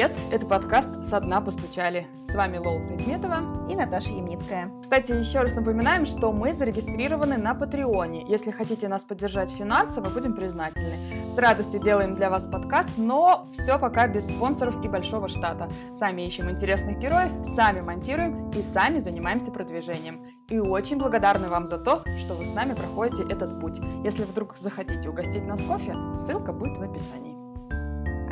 [0.00, 0.18] привет!
[0.30, 2.06] Это подкаст «Со дна постучали».
[2.24, 4.70] С вами Лола Сайтметова и Наташа Ямницкая.
[4.80, 8.24] Кстати, еще раз напоминаем, что мы зарегистрированы на Патреоне.
[8.26, 10.94] Если хотите нас поддержать финансово, будем признательны.
[11.28, 15.68] С радостью делаем для вас подкаст, но все пока без спонсоров и большого штата.
[15.98, 20.24] Сами ищем интересных героев, сами монтируем и сами занимаемся продвижением.
[20.48, 23.78] И очень благодарны вам за то, что вы с нами проходите этот путь.
[24.02, 25.94] Если вдруг захотите угостить нас кофе,
[26.26, 27.29] ссылка будет в описании.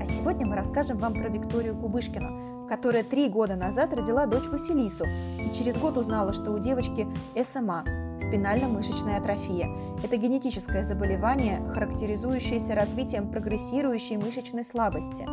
[0.04, 5.52] Сегодня мы расскажем вам про Викторию Кубышкину, которая три года назад родила дочь Василису и
[5.54, 7.84] через год узнала, что у девочки СМА–
[8.20, 9.70] спинально-мышечная атрофия.
[10.02, 15.26] Это генетическое заболевание, характеризующееся развитием прогрессирующей мышечной слабости.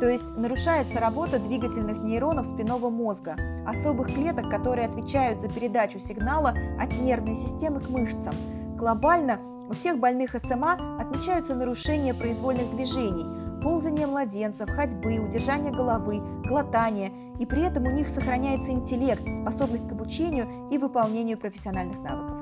[0.00, 6.54] То есть нарушается работа двигательных нейронов спинного мозга, особых клеток, которые отвечают за передачу сигнала
[6.78, 8.34] от нервной системы к мышцам.
[8.76, 13.26] Глобально у всех больных СМА отмечаются нарушения произвольных движений–
[13.60, 19.92] ползание младенцев, ходьбы, удержание головы, глотание, и при этом у них сохраняется интеллект, способность к
[19.92, 22.36] обучению и выполнению профессиональных навыков.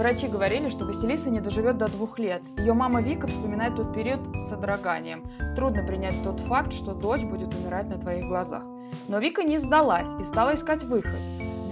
[0.00, 2.40] Врачи говорили, что Василиса не доживет до двух лет.
[2.56, 5.24] Ее мама Вика вспоминает тот период с содроганием.
[5.56, 8.62] Трудно принять тот факт, что дочь будет умирать на твоих глазах.
[9.08, 11.20] Но Вика не сдалась и стала искать выход.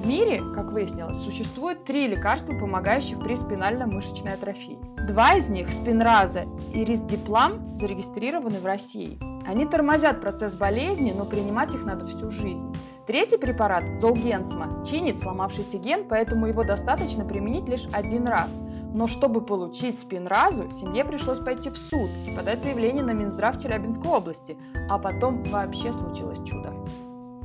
[0.09, 4.79] Мире, как выяснилось, существует три лекарства, помогающих при спинально-мышечной атрофии.
[5.07, 9.19] Два из них, спинраза и риздиплам, зарегистрированы в России.
[9.47, 12.75] Они тормозят процесс болезни, но принимать их надо всю жизнь.
[13.07, 18.55] Третий препарат, золгенсма, чинит сломавшийся ген, поэтому его достаточно применить лишь один раз.
[18.95, 24.11] Но чтобы получить спинразу, семье пришлось пойти в суд и подать заявление на Минздрав Челябинской
[24.11, 24.57] области,
[24.89, 26.73] а потом вообще случилось чудо.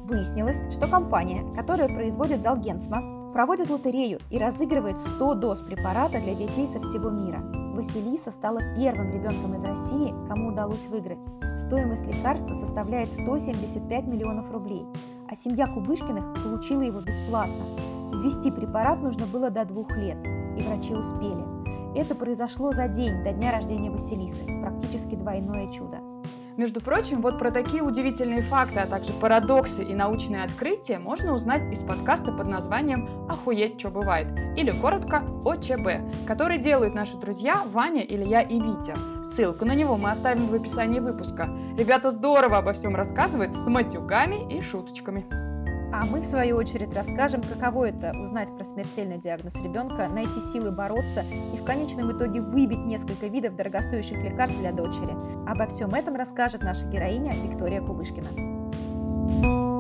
[0.04, 6.68] Выяснилось, что компания, которая производит Залгенсма, проводит лотерею и разыгрывает 100 доз препарата для детей
[6.68, 7.42] со всего мира.
[7.74, 11.26] Василиса стала первым ребенком из России, кому удалось выиграть.
[11.60, 14.86] Стоимость лекарства составляет 175 миллионов рублей,
[15.30, 17.64] а семья Кубышкиных получила его бесплатно.
[18.12, 20.18] Ввести препарат нужно было до двух лет,
[20.58, 21.98] и врачи успели.
[21.98, 26.00] Это произошло за день до дня рождения Василисы, практически двойное чудо.
[26.56, 31.72] Между прочим, вот про такие удивительные факты, а также парадоксы и научные открытия можно узнать
[31.74, 38.04] из подкаста под названием «Охуеть, что бывает» или коротко ОЧБ, который делают наши друзья Ваня,
[38.04, 38.94] Илья и Витя.
[39.24, 41.50] Ссылку на него мы оставим в описании выпуска.
[41.76, 45.53] Ребята здорово обо всем рассказывают с матюгами и шуточками.
[45.94, 50.72] А мы, в свою очередь, расскажем, каково это узнать про смертельный диагноз ребенка, найти силы
[50.72, 51.24] бороться
[51.54, 55.16] и в конечном итоге выбить несколько видов дорогостоящих лекарств для дочери.
[55.48, 59.73] Обо всем этом расскажет наша героиня Виктория Кубышкина.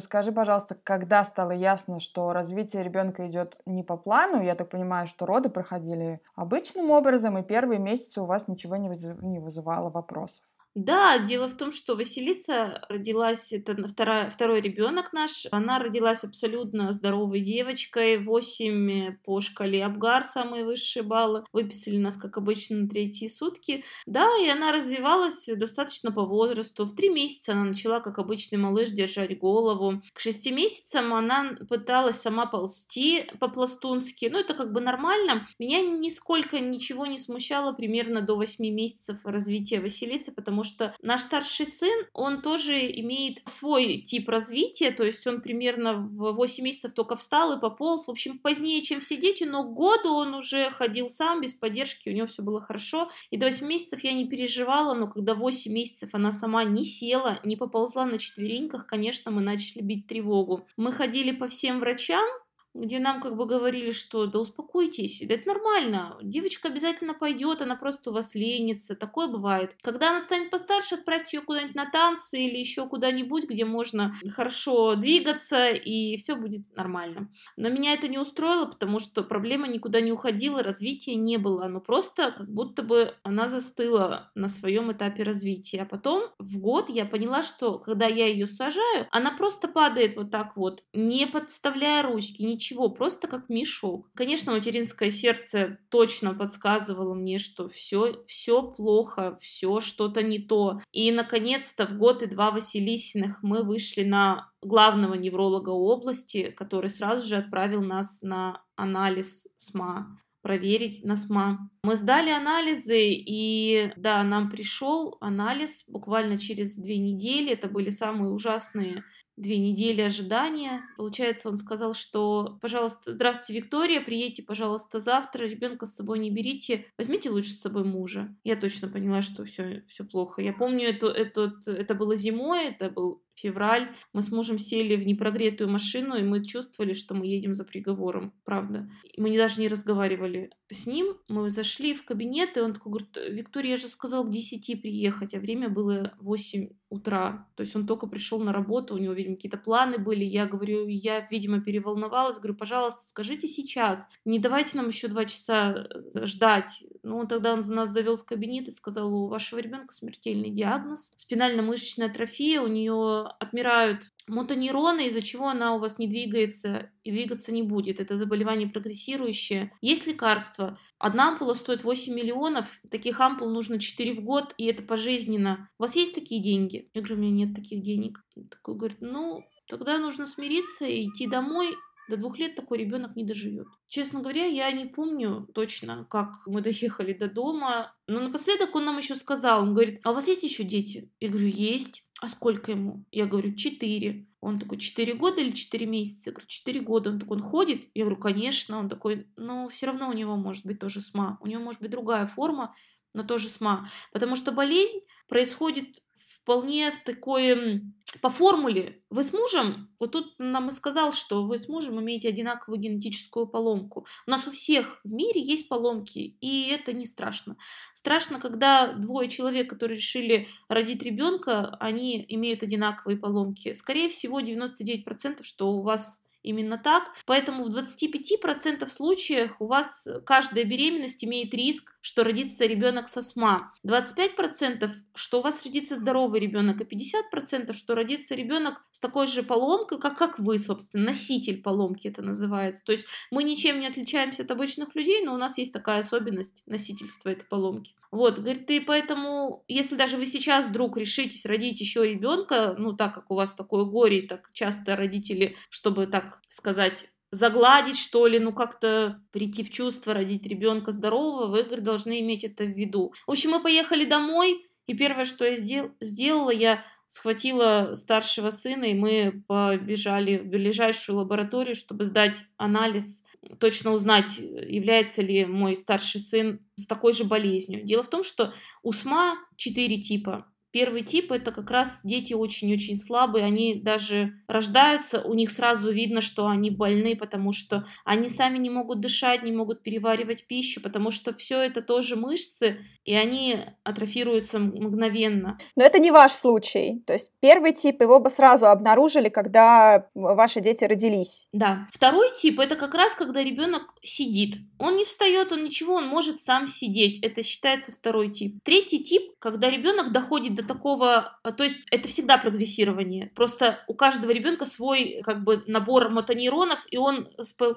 [0.00, 4.42] Расскажи, пожалуйста, когда стало ясно, что развитие ребенка идет не по плану?
[4.42, 9.40] Я так понимаю, что роды проходили обычным образом, и первые месяцы у вас ничего не
[9.40, 10.42] вызывало вопросов.
[10.76, 16.92] Да, дело в том, что Василиса родилась, это вторая, второй ребенок наш, она родилась абсолютно
[16.92, 23.26] здоровой девочкой, 8 по шкале Абгар, самые высшие баллы, выписали нас, как обычно, на третьи
[23.26, 23.84] сутки.
[24.06, 26.84] Да, и она развивалась достаточно по возрасту.
[26.84, 30.00] В три месяца она начала, как обычный малыш, держать голову.
[30.12, 35.48] К шести месяцам она пыталась сама ползти по-пластунски, ну это как бы нормально.
[35.58, 41.66] Меня нисколько ничего не смущало примерно до 8 месяцев развития Василисы, потому что наш старший
[41.66, 47.16] сын, он тоже имеет свой тип развития, то есть он примерно в 8 месяцев только
[47.16, 51.40] встал и пополз, в общем, позднее, чем все дети, но году он уже ходил сам,
[51.40, 55.08] без поддержки, у него все было хорошо, и до 8 месяцев я не переживала, но
[55.08, 60.06] когда 8 месяцев она сама не села, не поползла на четвереньках, конечно, мы начали бить
[60.06, 60.66] тревогу.
[60.76, 62.26] Мы ходили по всем врачам,
[62.74, 67.76] где нам как бы говорили, что да успокойтесь, да это нормально, девочка обязательно пойдет, она
[67.76, 69.76] просто у вас ленится, такое бывает.
[69.82, 74.94] Когда она станет постарше, отправьте ее куда-нибудь на танцы или еще куда-нибудь, где можно хорошо
[74.94, 77.28] двигаться, и все будет нормально.
[77.56, 81.80] Но меня это не устроило, потому что проблема никуда не уходила, развития не было, но
[81.80, 85.82] просто как будто бы она застыла на своем этапе развития.
[85.82, 90.30] А потом в год я поняла, что когда я ее сажаю, она просто падает вот
[90.30, 94.10] так вот, не подставляя ручки, не ничего, просто как мешок.
[94.14, 100.80] Конечно, материнское сердце точно подсказывало мне, что все, все плохо, все что-то не то.
[100.92, 107.26] И, наконец-то, в год и два Василисиных мы вышли на главного невролога области, который сразу
[107.26, 110.18] же отправил нас на анализ СМА.
[110.42, 111.70] Проверить на СМА.
[111.82, 117.52] Мы сдали анализы, и да, нам пришел анализ буквально через две недели.
[117.52, 119.04] Это были самые ужасные
[119.40, 120.82] две недели ожидания.
[120.96, 126.86] Получается, он сказал, что, пожалуйста, здравствуйте, Виктория, приедьте, пожалуйста, завтра, ребенка с собой не берите,
[126.98, 128.34] возьмите лучше с собой мужа.
[128.44, 130.42] Я точно поняла, что все, все плохо.
[130.42, 133.92] Я помню, это, это, это было зимой, это был февраль.
[134.12, 138.32] Мы с мужем сели в непрогретую машину, и мы чувствовали, что мы едем за приговором,
[138.44, 138.88] правда.
[139.16, 141.16] Мы даже не разговаривали с ним.
[141.28, 145.34] Мы зашли в кабинет, и он такой говорит, Виктория, я же сказал к 10 приехать,
[145.34, 147.46] а время было 8 утра.
[147.54, 150.24] То есть он только пришел на работу, у него, видимо, какие-то планы были.
[150.24, 152.38] Я говорю, я, видимо, переволновалась.
[152.38, 154.06] Говорю, пожалуйста, скажите сейчас.
[154.24, 156.82] Не давайте нам еще два часа э, ждать.
[157.02, 161.12] Ну, тогда он нас завел в кабинет и сказал, у вашего ребенка смертельный диагноз.
[161.16, 167.52] Спинально-мышечная атрофия, у нее отмирают мотонейроны, из-за чего она у вас не двигается и двигаться
[167.52, 168.00] не будет.
[168.00, 169.72] Это заболевание прогрессирующее.
[169.80, 170.78] Есть лекарства.
[170.98, 172.80] Одна ампула стоит 8 миллионов.
[172.90, 175.68] Таких ампул нужно 4 в год, и это пожизненно.
[175.78, 176.88] У вас есть такие деньги?
[176.94, 178.24] Я говорю, у меня нет таких денег.
[178.36, 181.76] Он такой говорит, ну, тогда нужно смириться и идти домой.
[182.08, 183.68] До двух лет такой ребенок не доживет.
[183.86, 187.94] Честно говоря, я не помню точно, как мы доехали до дома.
[188.08, 191.12] Но напоследок он нам еще сказал, он говорит, а у вас есть еще дети?
[191.20, 193.04] Я говорю, есть а сколько ему?
[193.10, 194.26] Я говорю, четыре.
[194.40, 196.30] Он такой, четыре года или четыре месяца?
[196.30, 197.10] Я говорю, четыре года.
[197.10, 197.88] Он такой, он ходит?
[197.94, 198.78] Я говорю, конечно.
[198.78, 201.38] Он такой, но все равно у него может быть тоже СМА.
[201.40, 202.74] У него может быть другая форма,
[203.14, 203.88] но тоже СМА.
[204.12, 206.02] Потому что болезнь происходит
[206.42, 207.82] вполне в такой
[208.18, 212.28] по формуле вы с мужем, вот тут нам и сказал, что вы с мужем имеете
[212.28, 214.06] одинаковую генетическую поломку.
[214.26, 217.56] У нас у всех в мире есть поломки, и это не страшно.
[217.94, 223.74] Страшно, когда двое человек, которые решили родить ребенка, они имеют одинаковые поломки.
[223.74, 227.12] Скорее всего, 99%, что у вас именно так.
[227.26, 233.72] Поэтому в 25% случаях у вас каждая беременность имеет риск, что родится ребенок со СМА.
[233.86, 239.42] 25% что у вас родится здоровый ребенок, и 50% что родится ребенок с такой же
[239.42, 242.82] поломкой, как, как вы, собственно, носитель поломки это называется.
[242.84, 246.62] То есть мы ничем не отличаемся от обычных людей, но у нас есть такая особенность
[246.66, 247.94] носительства этой поломки.
[248.10, 253.14] Вот, говорит, и поэтому, если даже вы сейчас вдруг решитесь родить еще ребенка, ну, так
[253.14, 258.38] как у вас такое горе, и так часто родители, чтобы так сказать, загладить, что ли,
[258.38, 263.12] ну как-то прийти в чувство, родить ребенка здорового, вы говорит, должны иметь это в виду.
[263.26, 268.84] В общем, мы поехали домой, и первое, что я сдел- сделала, я схватила старшего сына,
[268.84, 273.24] и мы побежали в ближайшую лабораторию, чтобы сдать анализ
[273.58, 277.84] точно узнать, является ли мой старший сын с такой же болезнью.
[277.84, 280.46] Дело в том, что у СМА четыре типа.
[280.72, 286.20] Первый тип это как раз дети очень-очень слабые, они даже рождаются, у них сразу видно,
[286.20, 291.10] что они больны, потому что они сами не могут дышать, не могут переваривать пищу, потому
[291.10, 295.58] что все это тоже мышцы, и они атрофируются мгновенно.
[295.74, 297.02] Но это не ваш случай.
[297.06, 301.48] То есть первый тип его бы сразу обнаружили, когда ваши дети родились.
[301.52, 301.88] Да.
[301.92, 304.58] Второй тип это как раз когда ребенок сидит.
[304.78, 307.18] Он не встает, он ничего, он может сам сидеть.
[307.22, 308.58] Это считается второй тип.
[308.62, 313.30] Третий тип, когда ребенок доходит до такого, а, то есть это всегда прогрессирование.
[313.34, 317.28] Просто у каждого ребенка свой как бы набор мотонейронов, и он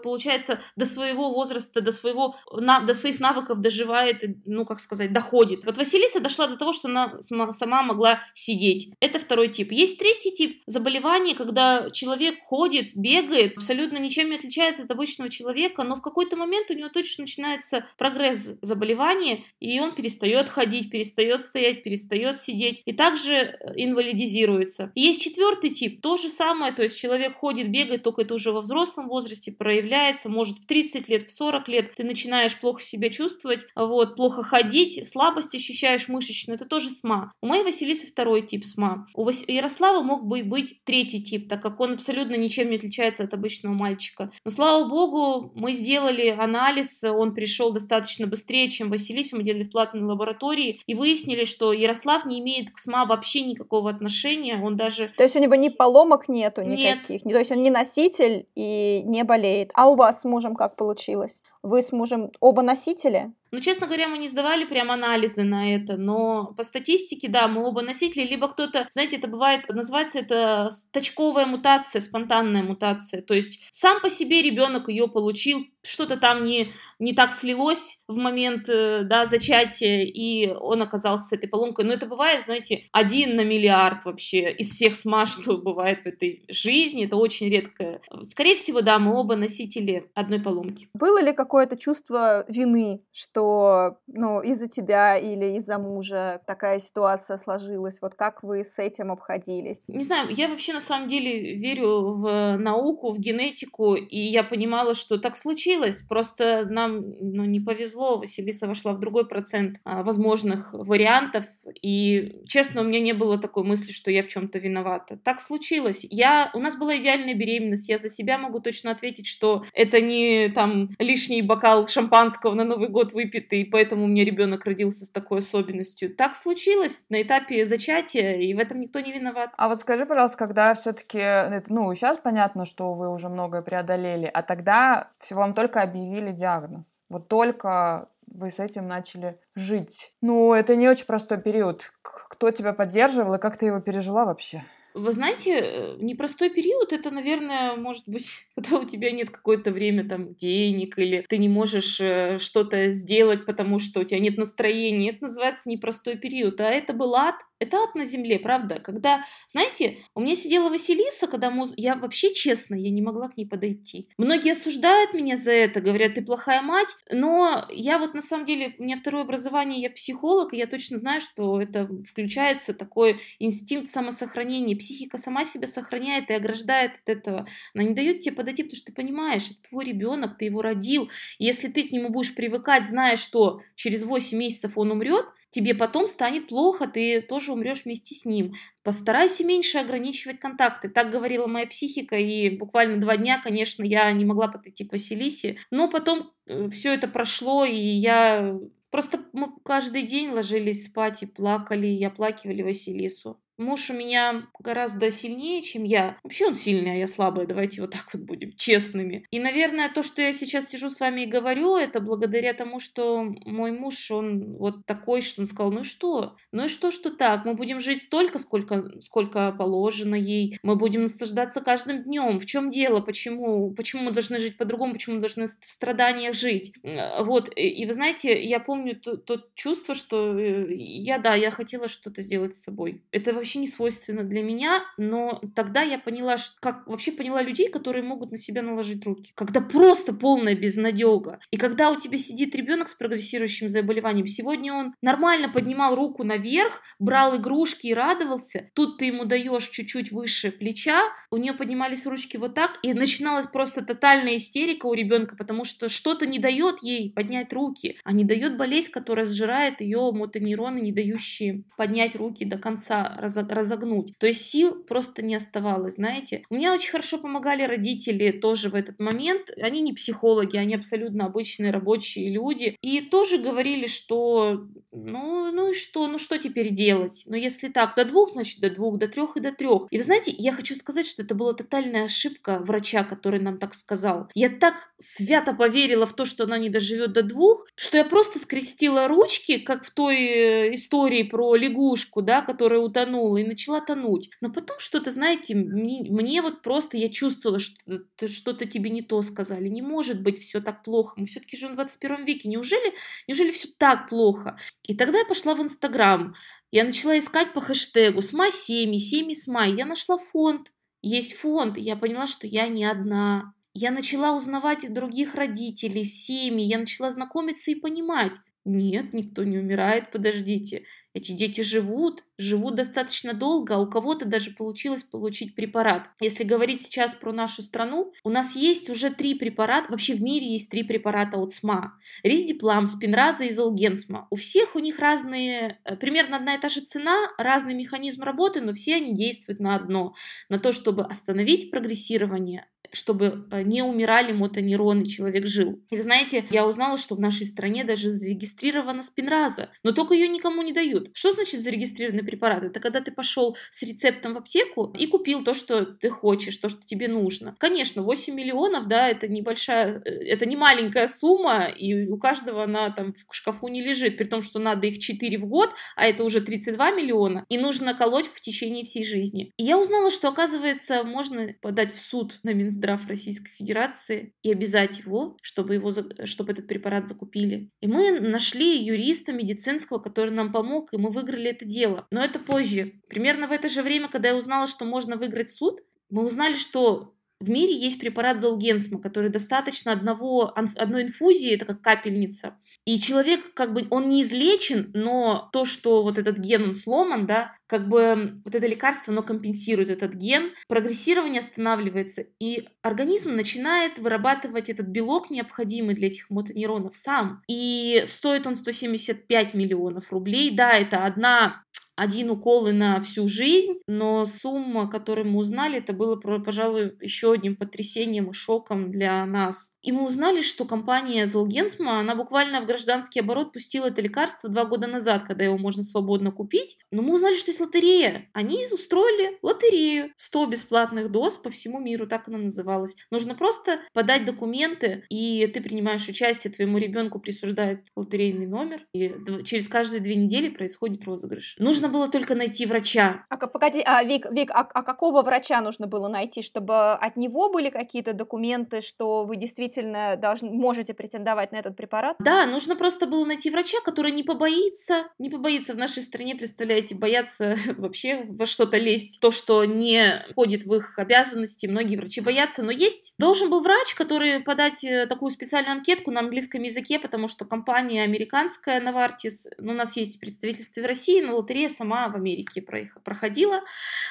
[0.03, 5.65] получается до своего возраста, до своего на, до своих навыков доживает, ну как сказать, доходит.
[5.65, 8.89] Вот Василиса дошла до того, что она сама могла сидеть.
[8.99, 9.71] Это второй тип.
[9.71, 15.83] Есть третий тип заболевания, когда человек ходит, бегает, абсолютно ничем не отличается от обычного человека,
[15.83, 21.43] но в какой-то момент у него точно начинается прогресс заболевания, и он перестает ходить, перестает
[21.45, 24.91] стоять, перестает сидеть сидеть, и также э, инвалидизируется.
[24.95, 28.51] И есть четвертый тип, то же самое, то есть человек ходит, бегает, только это уже
[28.51, 33.09] во взрослом возрасте проявляется, может в 30 лет, в 40 лет ты начинаешь плохо себя
[33.09, 37.31] чувствовать, вот, плохо ходить, слабость ощущаешь мышечную, это тоже СМА.
[37.41, 39.07] У моей Василисы второй тип СМА.
[39.15, 39.47] У Вас...
[39.47, 43.73] Ярослава мог бы быть третий тип, так как он абсолютно ничем не отличается от обычного
[43.73, 44.31] мальчика.
[44.45, 49.71] Но слава богу, мы сделали анализ, он пришел достаточно быстрее, чем Василиса, мы делали в
[49.71, 54.75] платной лаборатории и выяснили, что Ярослав не имеет имеет к СМА вообще никакого отношения, он
[54.75, 55.11] даже...
[55.17, 57.33] То есть у него ни поломок нету никаких, Нет.
[57.33, 59.71] то есть он не носитель и не болеет.
[59.73, 61.43] А у вас с мужем как получилось?
[61.63, 63.33] Вы с мужем оба носители?
[63.53, 67.63] Но, честно говоря, мы не сдавали прям анализы на это, но по статистике, да, мы
[67.63, 73.61] оба носители, либо кто-то, знаете, это бывает, называется это точковая мутация, спонтанная мутация, то есть
[73.71, 79.01] сам по себе ребенок ее получил, что-то там не, не так слилось в момент э,
[79.03, 81.85] да, зачатия, и он оказался с этой поломкой.
[81.85, 86.45] Но это бывает, знаете, один на миллиард вообще из всех СМА, что бывает в этой
[86.47, 87.05] жизни.
[87.05, 87.99] Это очень редко.
[88.29, 90.87] Скорее всего, да, мы оба носители одной поломки.
[90.93, 98.01] Было ли какое-то чувство вины, что ну, из-за тебя или из-за мужа такая ситуация сложилась?
[98.01, 99.87] Вот как вы с этим обходились?
[99.87, 104.95] Не знаю, я вообще на самом деле верю в науку, в генетику, и я понимала,
[104.95, 110.73] что так случилось, просто нам ну, не повезло, Василиса вошла в другой процент а, возможных
[110.73, 111.45] вариантов,
[111.83, 115.19] и, честно, у меня не было такой мысли, что я в чем-то виновата.
[115.23, 116.03] Так случилось.
[116.09, 120.49] Я, у нас была идеальная беременность, я за себя могу точно ответить, что это не
[120.49, 125.39] там лишний бокал шампанского на Новый год выпитый, поэтому у меня ребенок родился с такой
[125.39, 126.13] особенностью.
[126.15, 129.51] Так случилось на этапе зачатия, и в этом никто не виноват.
[129.57, 131.21] А вот скажи, пожалуйста, когда все-таки,
[131.67, 136.99] ну, сейчас понятно, что вы уже многое преодолели, а тогда всего вам только объявили диагноз.
[137.09, 140.13] Вот только вы с этим начали жить.
[140.21, 141.91] Ну, это не очень простой период.
[142.01, 144.63] Кто тебя поддерживал и как ты его пережила вообще?
[144.93, 150.07] Вы знаете, э, непростой период это, наверное, может быть, когда у тебя нет какое-то время
[150.07, 155.11] там денег, или ты не можешь э, что-то сделать, потому что у тебя нет настроения.
[155.11, 156.61] Это называется непростой период.
[156.61, 158.79] А это был ад, это ад на земле, правда?
[158.79, 161.73] Когда, знаете, у меня сидела Василиса, когда муз...
[161.77, 164.09] я вообще честно, я не могла к ней подойти.
[164.17, 168.75] Многие осуждают меня за это, говорят, ты плохая мать, но я вот на самом деле,
[168.77, 173.91] у меня второе образование, я психолог, и я точно знаю, что это включается такой инстинкт
[173.91, 177.47] самосохранения психика сама себя сохраняет и ограждает от этого.
[177.73, 181.09] Она не дает тебе подойти, потому что ты понимаешь, это твой ребенок, ты его родил.
[181.39, 186.07] Если ты к нему будешь привыкать, зная, что через 8 месяцев он умрет, тебе потом
[186.07, 188.53] станет плохо, ты тоже умрешь вместе с ним.
[188.83, 190.89] Постарайся меньше ограничивать контакты.
[190.89, 195.57] Так говорила моя психика, и буквально два дня, конечно, я не могла подойти к Василисе.
[195.71, 198.57] Но потом э, все это прошло, и я
[198.93, 203.42] Просто мы каждый день ложились спать и плакали, и оплакивали Василису.
[203.57, 206.17] Муж у меня гораздо сильнее, чем я.
[206.23, 207.45] Вообще он сильный, а я слабая.
[207.45, 209.25] Давайте вот так вот будем честными.
[209.29, 213.23] И, наверное, то, что я сейчас сижу с вами и говорю, это благодаря тому, что
[213.45, 216.35] мой муж, он вот такой, что он сказал, ну и что?
[216.51, 217.45] Ну и что, что так?
[217.45, 220.57] Мы будем жить столько, сколько, сколько положено ей.
[220.63, 222.39] Мы будем наслаждаться каждым днем.
[222.39, 223.01] В чем дело?
[223.01, 223.71] Почему?
[223.71, 224.93] Почему мы должны жить по-другому?
[224.93, 226.73] Почему мы должны в страданиях жить?
[227.19, 227.51] Вот.
[227.55, 232.21] И вы знаете, я помню то, то чувство, что э, я, да, я хотела что-то
[232.21, 233.03] сделать с собой.
[233.11, 237.69] Это вообще не свойственно для меня, но тогда я поняла, что, как вообще поняла людей,
[237.69, 239.33] которые могут на себя наложить руки.
[239.35, 241.39] Когда просто полная безнадега.
[241.51, 246.81] И когда у тебя сидит ребенок с прогрессирующим заболеванием, сегодня он нормально поднимал руку наверх,
[246.99, 252.37] брал игрушки и радовался, тут ты ему даешь чуть-чуть выше плеча, у нее поднимались ручки
[252.37, 257.11] вот так, и начиналась просто тотальная истерика у ребенка, потому что что-то не дает ей
[257.11, 262.57] поднять руки, а не дает болезнь, которая сжирает ее мотонейроны, не дающие поднять руки до
[262.57, 264.13] конца, разогнуть.
[264.17, 266.43] То есть сил просто не оставалось, знаете.
[266.49, 269.51] У меня очень хорошо помогали родители тоже в этот момент.
[269.61, 272.77] Они не психологи, они абсолютно обычные рабочие люди.
[272.81, 277.23] И тоже говорили, что ну, ну и что, ну что теперь делать?
[277.27, 279.87] Ну если так, до двух, значит до двух, до трех и до трех.
[279.89, 283.73] И вы знаете, я хочу сказать, что это была тотальная ошибка врача, который нам так
[283.73, 284.29] сказал.
[284.35, 288.39] Я так свято поверила в то, что она не доживет до двух, что я просто
[288.39, 293.81] скрестила ручки, как в той э, истории про лягушку, да, которая утонула утонула и начала
[293.81, 294.29] тонуть.
[294.41, 299.21] Но потом что-то, знаете, мне, мне вот просто я чувствовала, что что-то тебе не то
[299.21, 299.67] сказали.
[299.67, 301.15] Не может быть все так плохо.
[301.17, 302.49] Мы все-таки живем в 21 веке.
[302.49, 302.93] Неужели,
[303.27, 304.57] неужели все так плохо?
[304.83, 306.35] И тогда я пошла в Инстаграм.
[306.71, 309.67] Я начала искать по хэштегу «Сма семьи», «Семьи Сма».
[309.67, 310.71] Я нашла фонд.
[311.01, 311.77] Есть фонд.
[311.77, 313.53] Я поняла, что я не одна.
[313.75, 316.65] Я начала узнавать других родителей, семьи.
[316.65, 318.33] Я начала знакомиться и понимать.
[318.65, 320.85] Нет, никто не умирает, подождите.
[321.13, 326.09] Эти дети живут, живут достаточно долго, а у кого-то даже получилось получить препарат.
[326.19, 330.53] Если говорить сейчас про нашу страну, у нас есть уже три препарата, вообще в мире
[330.53, 331.93] есть три препарата от СМА.
[332.23, 334.27] Риздиплам, спинраза и золгенсма.
[334.31, 338.61] У всех у них разные, э, примерно одна и та же цена, разный механизм работы,
[338.61, 340.15] но все они действуют на одно,
[340.49, 345.81] на то, чтобы остановить прогрессирование чтобы э, не умирали мотонейроны, человек жил.
[345.89, 350.27] И вы знаете, я узнала, что в нашей стране даже зарегистрирована спинраза, но только ее
[350.27, 351.09] никому не дают.
[351.13, 352.63] Что значит зарегистрированный препарат?
[352.63, 356.69] Это когда ты пошел с рецептом в аптеку и купил то, что ты хочешь, то,
[356.69, 357.55] что тебе нужно.
[357.59, 362.91] Конечно, 8 миллионов, да, это небольшая, э, это не маленькая сумма, и у каждого она
[362.91, 366.23] там в шкафу не лежит, при том, что надо их 4 в год, а это
[366.23, 369.51] уже 32 миллиона, и нужно колоть в течение всей жизни.
[369.57, 374.99] И я узнала, что, оказывается, можно подать в суд на Минздрав Российской Федерации и обязать
[374.99, 375.91] его, чтобы, его,
[376.25, 377.69] чтобы этот препарат закупили.
[377.81, 382.07] И мы нашли юриста медицинского, который нам помог, и мы выиграли это дело.
[382.11, 382.93] Но это позже.
[383.07, 387.15] Примерно в это же время, когда я узнала, что можно выиграть суд, мы узнали, что
[387.43, 392.55] в мире есть препарат Золгенсма, который достаточно одного, одной инфузии, это как капельница.
[392.85, 397.27] И человек, как бы, он не излечен, но то, что вот этот ген, он сломан,
[397.27, 403.97] да, как бы вот это лекарство, оно компенсирует этот ген, прогрессирование останавливается, и организм начинает
[403.97, 407.41] вырабатывать этот белок, необходимый для этих мотонейронов сам.
[407.49, 410.51] И стоит он 175 миллионов рублей.
[410.51, 411.63] Да, это одна
[411.95, 417.33] один укол и на всю жизнь, но сумма, которую мы узнали, это было, пожалуй, еще
[417.33, 419.75] одним потрясением и шоком для нас.
[419.81, 424.65] И мы узнали, что компания Золгенсма, она буквально в гражданский оборот пустила это лекарство два
[424.65, 426.77] года назад, когда его можно свободно купить.
[426.91, 428.29] Но мы узнали, что есть лотерея.
[428.33, 430.11] Они устроили лотерею.
[430.15, 432.95] 100 бесплатных доз по всему миру, так она называлась.
[433.11, 439.67] Нужно просто подать документы, и ты принимаешь участие, твоему ребенку присуждают лотерейный номер, и через
[439.67, 441.55] каждые две недели происходит розыгрыш.
[441.59, 443.23] Нужно было только найти врача.
[443.29, 447.49] А погоди, а, Вик, Вик а, а какого врача нужно было найти, чтобы от него
[447.49, 452.17] были какие-то документы, что вы действительно действительно должны, можете претендовать на этот препарат?
[452.19, 456.95] Да, нужно просто было найти врача, который не побоится, не побоится в нашей стране, представляете,
[456.95, 462.63] бояться вообще во что-то лезть, то, что не входит в их обязанности, многие врачи боятся,
[462.63, 467.27] но есть, должен был врач, который подать э, такую специальную анкетку на английском языке, потому
[467.27, 472.15] что компания американская Novartis, ну, у нас есть представительство в России, но лотерея сама в
[472.15, 472.61] Америке
[473.03, 473.61] проходила,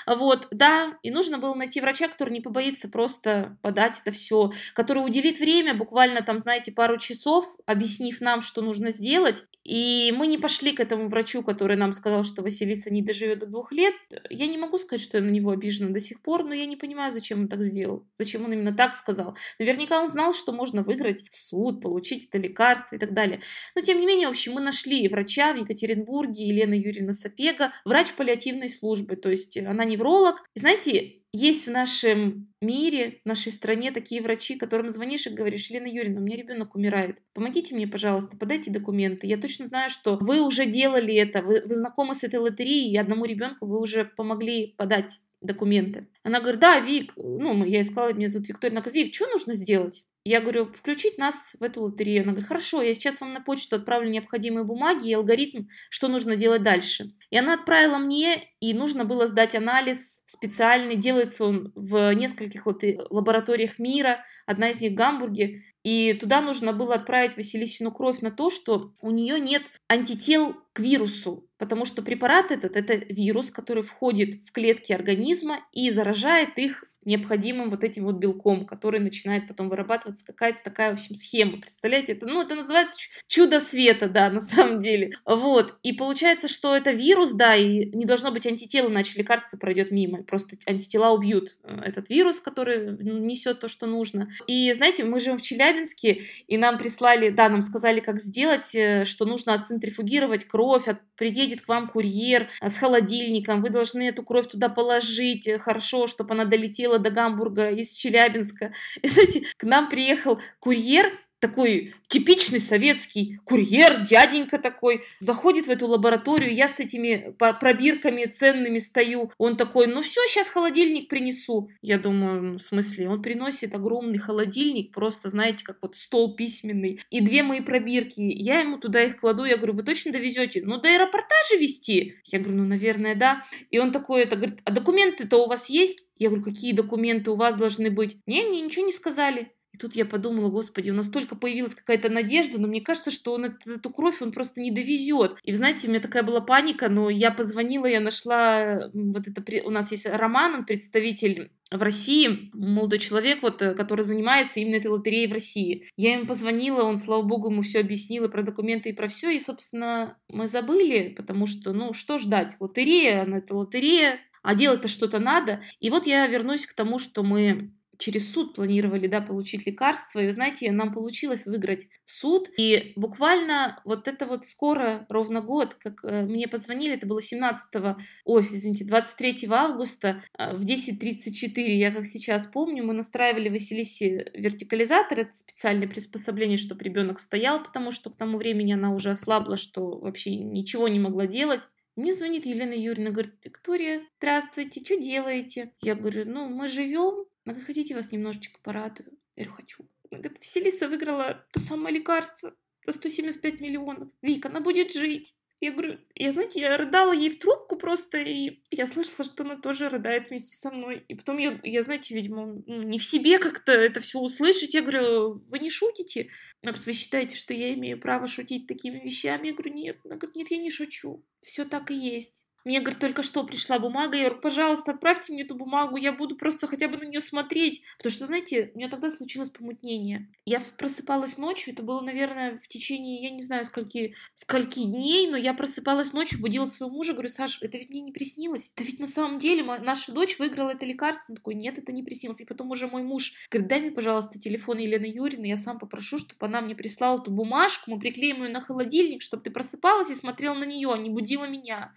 [0.07, 5.05] вот, да, и нужно было найти врача, который не побоится просто подать это все, который
[5.05, 9.45] уделит время буквально там, знаете, пару часов, объяснив нам, что нужно сделать.
[9.65, 13.47] И мы не пошли к этому врачу, который нам сказал, что Василиса не доживет до
[13.47, 13.95] двух лет.
[14.29, 16.77] Я не могу сказать, что я на него обижена до сих пор, но я не
[16.77, 18.05] понимаю, зачем он так сделал.
[18.19, 19.37] Зачем он именно так сказал.
[19.61, 23.41] Наверняка он знал, что можно выиграть суд, получить это лекарство и так далее.
[23.77, 27.13] Но тем не менее, в общем, мы нашли врача в Екатеринбурге, Елена Юрьевна
[27.53, 30.43] Сапега, врач паллиативной службы, то есть она невролог.
[30.55, 35.69] И знаете, есть в нашем мире, в нашей стране такие врачи, которым звонишь и говоришь,
[35.69, 37.19] Елена Юрьевна, у меня ребенок умирает.
[37.33, 39.27] Помогите мне, пожалуйста, подайте документы.
[39.27, 42.97] Я точно знаю, что вы уже делали это, вы, вы знакомы с этой лотереей, и
[42.97, 46.09] одному ребенку вы уже помогли подать документы.
[46.23, 48.73] Она говорит, да, Вик, ну, я искала, меня зовут Виктория.
[48.75, 50.05] Она говорит, Вик, что нужно сделать?
[50.25, 52.23] Я говорю, включить нас в эту лотерею.
[52.23, 56.37] Она говорит, хорошо, я сейчас вам на почту отправлю необходимые бумаги и алгоритм, что нужно
[56.37, 57.13] делать дальше.
[57.31, 60.97] И она отправила мне, и нужно было сдать анализ специальный.
[60.97, 65.65] Делается он в нескольких лабораториях мира, одна из них в Гамбурге.
[65.83, 70.79] И туда нужно было отправить Василисину кровь на то, что у нее нет антител к
[70.79, 76.85] вирусу, потому что препарат этот– это вирус, который входит в клетки организма и заражает их
[77.05, 81.59] необходимым вот этим вот белком, который начинает потом вырабатываться какая-то такая, в общем, схема.
[81.59, 85.13] Представляете, это, ну, это называется чудо света, да, на самом деле.
[85.25, 85.77] Вот.
[85.83, 90.23] И получается, что это вирус, да, и не должно быть антитела, иначе лекарство пройдет мимо.
[90.23, 94.31] Просто антитела убьют э, этот вирус, который несет то, что нужно.
[94.47, 99.05] И, знаете, мы живем в Челябинске, и нам прислали, да, нам сказали, как сделать, э,
[99.05, 104.23] что нужно отцентрифугировать кровь, от, приедет к вам курьер э, с холодильником, вы должны эту
[104.23, 108.73] кровь туда положить, хорошо, чтобы она долетела до Гамбурга из Челябинска.
[109.03, 115.89] И, знаете, к нам приехал курьер, такой типичный советский курьер, дяденька такой, заходит в эту
[115.89, 121.69] лабораторию, я с этими пробирками ценными стою, он такой, ну все, сейчас холодильник принесу.
[121.81, 127.01] Я думаю, ну, в смысле, он приносит огромный холодильник, просто, знаете, как вот стол письменный,
[127.11, 130.63] и две мои пробирки, я ему туда их кладу, я говорю, вы точно довезете?
[130.65, 132.15] Ну, до аэропорта же везти?
[132.27, 133.45] Я говорю, ну, наверное, да.
[133.71, 136.07] И он такой, это говорит, а документы-то у вас есть?
[136.19, 138.19] Я говорю, какие документы у вас должны быть?
[138.27, 139.51] Не, мне ничего не сказали.
[139.73, 143.33] И тут я подумала, господи, у нас только появилась какая-то надежда, но мне кажется, что
[143.33, 145.39] он эту, эту кровь он просто не довезет.
[145.45, 149.71] И, знаете, у меня такая была паника, но я позвонила, я нашла, вот это, у
[149.71, 154.89] нас есть Роман, он представитель в России, молодой человек, вот, э, который занимается именно этой
[154.89, 155.89] лотереей в России.
[155.97, 159.31] Я ему позвонила, он, слава богу, ему все объяснил и про документы, и про все,
[159.31, 162.57] и, собственно, мы забыли, потому что, ну, что ждать?
[162.61, 165.63] Лотерея, она это лотерея, а делать-то что-то надо.
[165.81, 170.19] И вот я вернусь к тому, что мы через суд планировали, да, получить лекарство.
[170.19, 172.51] И, знаете, нам получилось выиграть суд.
[172.59, 177.97] И буквально вот это вот скоро, ровно год, как э, мне позвонили, это было 17,
[178.25, 185.21] ой, извините, 23 августа э, в 10.34, я как сейчас помню, мы настраивали Василисе вертикализатор,
[185.21, 189.99] это специальное приспособление, чтобы ребенок стоял, потому что к тому времени она уже ослабла, что
[190.01, 191.69] вообще ничего не могла делать.
[191.95, 195.73] Мне звонит Елена Юрьевна, говорит, Виктория, здравствуйте, что делаете?
[195.83, 199.19] Я говорю, ну, мы живем, она хотите вас немножечко порадую?
[199.37, 199.89] Я говорю, хочу.
[200.11, 202.55] Она говорит, Василиса выиграла то самое лекарство
[202.87, 204.09] за 175 миллионов.
[204.21, 205.35] Вика, она будет жить.
[205.63, 209.57] Я говорю, я, знаете, я рыдала ей в трубку просто, и я слышала, что она
[209.57, 211.05] тоже рыдает вместе со мной.
[211.07, 214.75] И потом я, я знаете, видимо, ну, не в себе как-то это все услышать.
[214.75, 216.31] Я говорю, вы не шутите?
[216.63, 219.49] Она говорит, вы считаете, что я имею право шутить такими вещами?
[219.49, 220.01] Я говорю, нет.
[220.05, 221.25] Она говорит, нет, я не шучу.
[221.45, 222.45] Все так и есть.
[222.65, 224.17] Мне, говорит, только что пришла бумага.
[224.17, 227.83] Я говорю, пожалуйста, отправьте мне эту бумагу, я буду просто хотя бы на нее смотреть.
[227.99, 230.29] Потому что, знаете, у меня тогда случилось помутнение.
[230.45, 235.37] Я просыпалась ночью, это было, наверное, в течение, я не знаю, скольки, скольки дней, но
[235.37, 238.73] я просыпалась ночью, будила своего мужа, говорю, Саша, это ведь мне не приснилось.
[238.75, 241.33] Это ведь на самом деле наша дочь выиграла это лекарство.
[241.33, 242.41] Он такой, нет, это не приснилось.
[242.41, 246.19] И потом уже мой муж говорит, дай мне, пожалуйста, телефон Елены Юрьевны, я сам попрошу,
[246.19, 250.15] чтобы она мне прислала эту бумажку, мы приклеим ее на холодильник, чтобы ты просыпалась и
[250.15, 251.93] смотрела на нее, а не будила меня.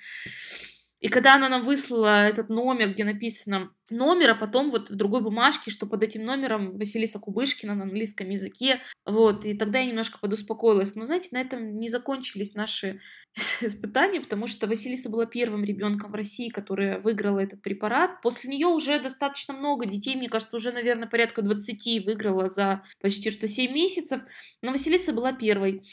[1.06, 5.22] И когда она нам выслала этот номер, где написано номер, а потом вот в другой
[5.22, 10.18] бумажке, что под этим номером Василиса Кубышкина на английском языке, вот, и тогда я немножко
[10.18, 10.96] подуспокоилась.
[10.96, 13.02] Но, знаете, на этом не закончились наши
[13.62, 18.24] испытания, потому что Василиса была первым ребенком в России, которая выиграла этот препарат.
[18.24, 23.30] После нее уже достаточно много детей, мне кажется, уже, наверное, порядка 20 выиграла за почти
[23.30, 24.22] что 7 месяцев,
[24.64, 25.84] но Василиса была первой.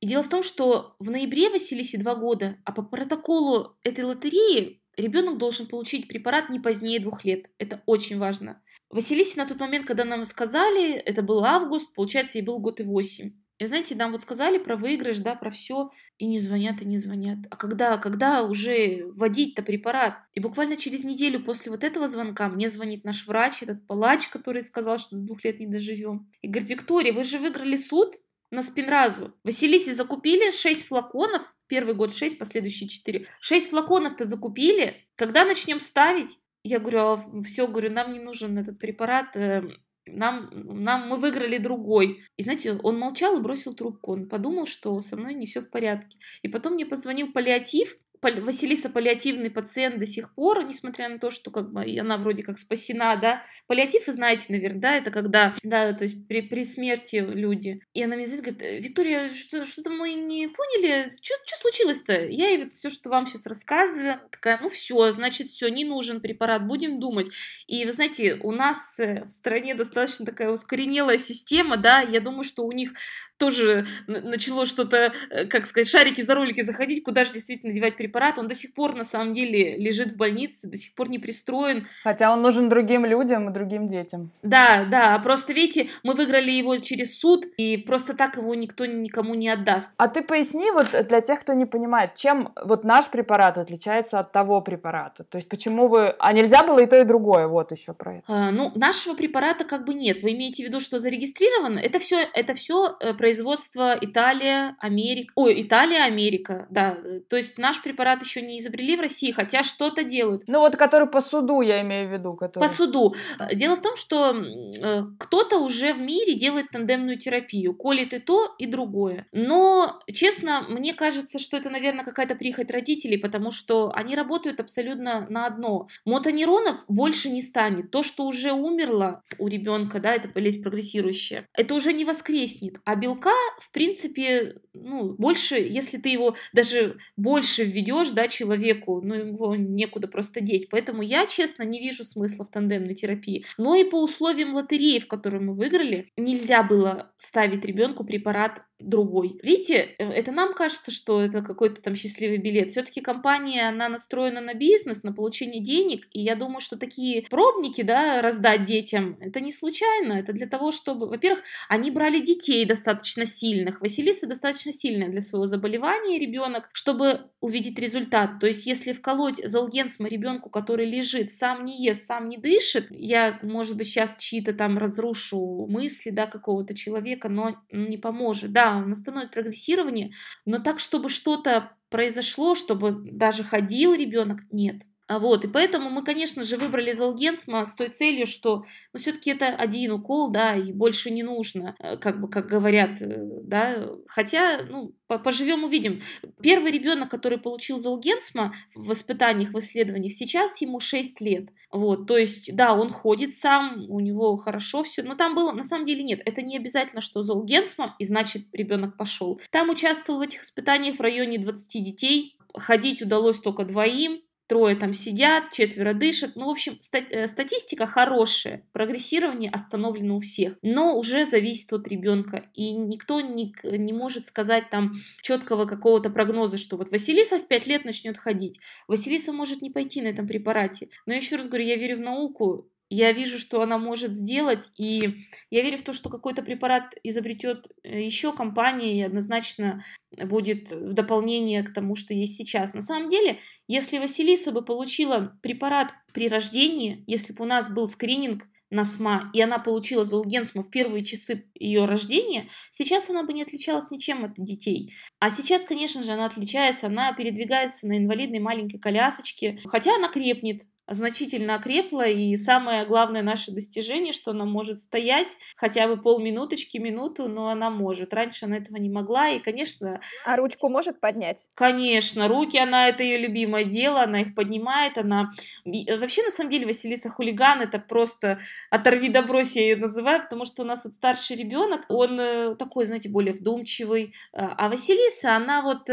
[0.00, 4.82] И дело в том, что в ноябре Василисе два года, а по протоколу этой лотереи
[4.96, 7.50] ребенок должен получить препарат не позднее двух лет.
[7.58, 8.62] Это очень важно.
[8.90, 12.84] Василисе на тот момент, когда нам сказали, это был август, получается, ей был год и
[12.84, 13.32] восемь.
[13.58, 16.98] И знаете, нам вот сказали про выигрыш, да, про все, и не звонят, и не
[16.98, 17.38] звонят.
[17.50, 20.18] А когда, когда уже вводить-то препарат?
[20.34, 24.60] И буквально через неделю после вот этого звонка мне звонит наш врач, этот палач, который
[24.60, 26.30] сказал, что до двух лет не доживем.
[26.42, 28.16] И говорит, Виктория, вы же выиграли суд,
[28.50, 29.34] на спинразу.
[29.44, 33.26] Василисе закупили 6 флаконов, первый год 6, последующие 4.
[33.40, 35.08] 6 флаконов-то закупили.
[35.16, 36.38] Когда начнем ставить?
[36.62, 39.62] Я говорю, а все, говорю, нам не нужен этот препарат, э,
[40.06, 42.24] нам, нам мы выиграли другой.
[42.36, 44.12] И знаете, он молчал и бросил трубку.
[44.12, 46.18] Он подумал, что со мной не все в порядке.
[46.42, 47.96] И потом мне позвонил паллиатив,
[48.34, 52.58] Василиса паллиативный пациент до сих пор, несмотря на то, что как бы она вроде как
[52.58, 53.44] спасена, да.
[53.66, 57.80] Паллиатив, вы знаете, наверное, да, это когда, да, то есть при, при смерти люди.
[57.94, 62.26] И она мне звонит, говорит, Виктория, что, что-то мы не поняли, что случилось-то?
[62.26, 66.20] Я ей вот все, что вам сейчас рассказываю, такая, ну все, значит, все, не нужен
[66.20, 67.28] препарат, будем думать.
[67.66, 72.44] И вы знаете, у нас э, в стране достаточно такая ускоренелая система, да, я думаю,
[72.44, 72.92] что у них
[73.38, 78.15] тоже начало что-то, э, как сказать, шарики за ролики заходить, куда же действительно девать препарат.
[78.38, 81.86] Он до сих пор, на самом деле, лежит в больнице, до сих пор не пристроен.
[82.02, 84.30] Хотя он нужен другим людям и другим детям.
[84.42, 89.34] Да, да, просто, видите, мы выиграли его через суд, и просто так его никто никому
[89.34, 89.92] не отдаст.
[89.96, 94.32] А ты поясни вот для тех, кто не понимает, чем вот наш препарат отличается от
[94.32, 95.24] того препарата?
[95.24, 96.14] То есть почему вы...
[96.18, 97.48] А нельзя было и то, и другое?
[97.48, 98.22] Вот еще про это.
[98.28, 100.22] А, ну, нашего препарата как бы нет.
[100.22, 101.78] Вы имеете в виду, что зарегистрировано?
[101.78, 105.32] Это все, это все э, производство Италия, Америка.
[105.36, 106.96] Ой, Италия, Америка, да.
[107.28, 110.44] То есть наш препарат еще не изобрели в России, хотя что-то делают.
[110.46, 112.34] Ну вот который по суду, я имею в виду.
[112.34, 112.62] Который...
[112.62, 113.14] По суду.
[113.52, 118.54] Дело в том, что э, кто-то уже в мире делает тандемную терапию, колет и то,
[118.58, 119.26] и другое.
[119.32, 125.26] Но, честно, мне кажется, что это, наверное, какая-то прихоть родителей, потому что они работают абсолютно
[125.30, 125.88] на одно.
[126.04, 127.90] Мотонейронов больше не станет.
[127.90, 132.76] То, что уже умерло у ребенка, да, это болезнь прогрессирующая, это уже не воскреснет.
[132.84, 139.14] А белка, в принципе, ну, больше, если ты его даже больше введешь, да, человеку, ну,
[139.14, 140.68] его некуда просто деть.
[140.70, 143.44] Поэтому я, честно, не вижу смысла в тандемной терапии.
[143.58, 149.38] Но и по условиям лотереи, в которой мы выиграли, нельзя было ставить ребенку препарат другой.
[149.42, 152.70] Видите, э, это нам кажется, что это какой-то там счастливый билет.
[152.70, 157.82] Все-таки компания, она настроена на бизнес, на получение денег, и я думаю, что такие пробники,
[157.82, 163.24] да, раздать детям, это не случайно, это для того, чтобы, во-первых, они брали детей достаточно
[163.24, 168.40] сильных, Василиса достаточно сильная для своего заболевания ребенок, чтобы увидеть результат.
[168.40, 173.38] То есть, если вколоть залгенсма ребенку, который лежит, сам не ест, сам не дышит, я,
[173.42, 178.52] может быть, сейчас чьи-то там разрушу мысли, да, какого-то человека, но не поможет.
[178.52, 180.12] Да, он остановит прогрессирование,
[180.44, 184.82] но так, чтобы что-то произошло, чтобы даже ходил ребенок, нет.
[185.08, 189.30] А вот, и поэтому мы, конечно же, выбрали Золгенсма с той целью, что, ну, все-таки
[189.30, 193.14] это один укол, да, и больше не нужно, э, как бы, как говорят, э,
[193.44, 196.00] да, хотя, ну, поживем увидим.
[196.42, 202.16] Первый ребенок, который получил Золгенсма в воспитаниях, в исследованиях, сейчас ему 6 лет, вот, то
[202.16, 206.02] есть, да, он ходит сам, у него хорошо все, но там было, на самом деле,
[206.02, 209.40] нет, это не обязательно, что Золгенсма, и значит, ребенок пошел.
[209.52, 214.94] Там участвовал в этих испытаниях в районе 20 детей, ходить удалось только двоим, трое там
[214.94, 216.32] сидят, четверо дышат.
[216.34, 221.86] Ну, в общем, стати- э, статистика хорошая, прогрессирование остановлено у всех, но уже зависит от
[221.88, 227.48] ребенка, и никто не, не может сказать там четкого какого-то прогноза, что вот Василиса в
[227.48, 228.60] 5 лет начнет ходить.
[228.88, 230.88] Василиса может не пойти на этом препарате.
[231.06, 235.16] Но еще раз говорю, я верю в науку, я вижу, что она может сделать, и
[235.50, 239.84] я верю в то, что какой-то препарат изобретет э, еще компания и однозначно
[240.24, 242.74] будет в дополнение к тому, что есть сейчас.
[242.74, 247.88] На самом деле, если Василиса бы получила препарат при рождении, если бы у нас был
[247.88, 253.32] скрининг на СМА, и она получила Золгенсма в первые часы ее рождения, сейчас она бы
[253.32, 254.92] не отличалась ничем от детей.
[255.20, 260.62] А сейчас, конечно же, она отличается, она передвигается на инвалидной маленькой колясочке, хотя она крепнет,
[260.88, 267.28] значительно окрепла, и самое главное наше достижение, что она может стоять хотя бы полминуточки, минуту,
[267.28, 268.14] но она может.
[268.14, 270.00] Раньше она этого не могла, и, конечно...
[270.24, 271.48] А ручку может поднять?
[271.54, 275.30] Конечно, руки, она, это ее любимое дело, она их поднимает, она...
[275.64, 278.38] Э, вообще, на самом деле, Василиса хулиган, это просто
[278.70, 282.54] оторви да брось, я ее называю, потому что у нас вот старший ребенок, он э,
[282.56, 285.86] такой, знаете, более вдумчивый, э, а Василиса, она вот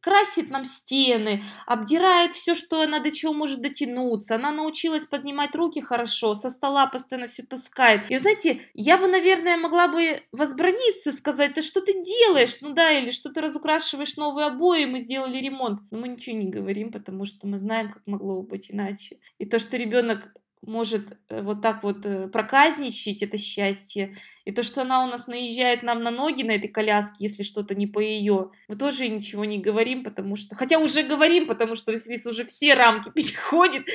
[0.00, 5.54] красит нам стены, обдирает все, что она до чего может дотянуть, тянуться, она научилась поднимать
[5.54, 8.10] руки хорошо, со стола постоянно все таскает.
[8.10, 12.58] И знаете, я бы, наверное, могла бы возбраниться, сказать, ты что ты делаешь?
[12.60, 15.80] Ну да, или что ты разукрашиваешь новые обои, мы сделали ремонт.
[15.90, 19.18] Но мы ничего не говорим, потому что мы знаем, как могло бы быть иначе.
[19.38, 20.32] И то, что ребенок
[20.66, 24.16] может э, вот так вот э, проказничать, это счастье.
[24.44, 27.74] И то, что она у нас наезжает нам на ноги на этой коляске, если что-то
[27.74, 30.54] не по ее, мы тоже ничего не говорим, потому что...
[30.54, 33.88] Хотя уже говорим, потому что Вис уже все рамки переходит.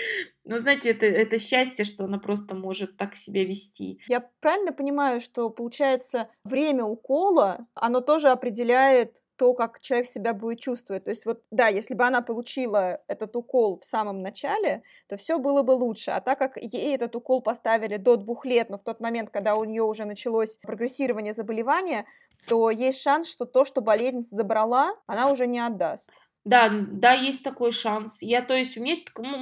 [0.44, 4.02] Но знаете, это, это счастье, что она просто может так себя вести.
[4.08, 10.60] Я правильно понимаю, что, получается, время укола, оно тоже определяет то, как человек себя будет
[10.60, 11.06] чувствовать.
[11.06, 15.40] То есть вот, да, если бы она получила этот укол в самом начале, то все
[15.40, 16.12] было бы лучше.
[16.12, 19.56] А так как ей этот укол поставили до двух лет, но в тот момент, когда
[19.56, 22.06] у нее уже началось прогрессирование заболевания,
[22.48, 26.12] то есть шанс, что то, что болезнь забрала, она уже не отдаст.
[26.46, 28.22] Да, да, есть такой шанс.
[28.22, 28.98] Я, то есть, у меня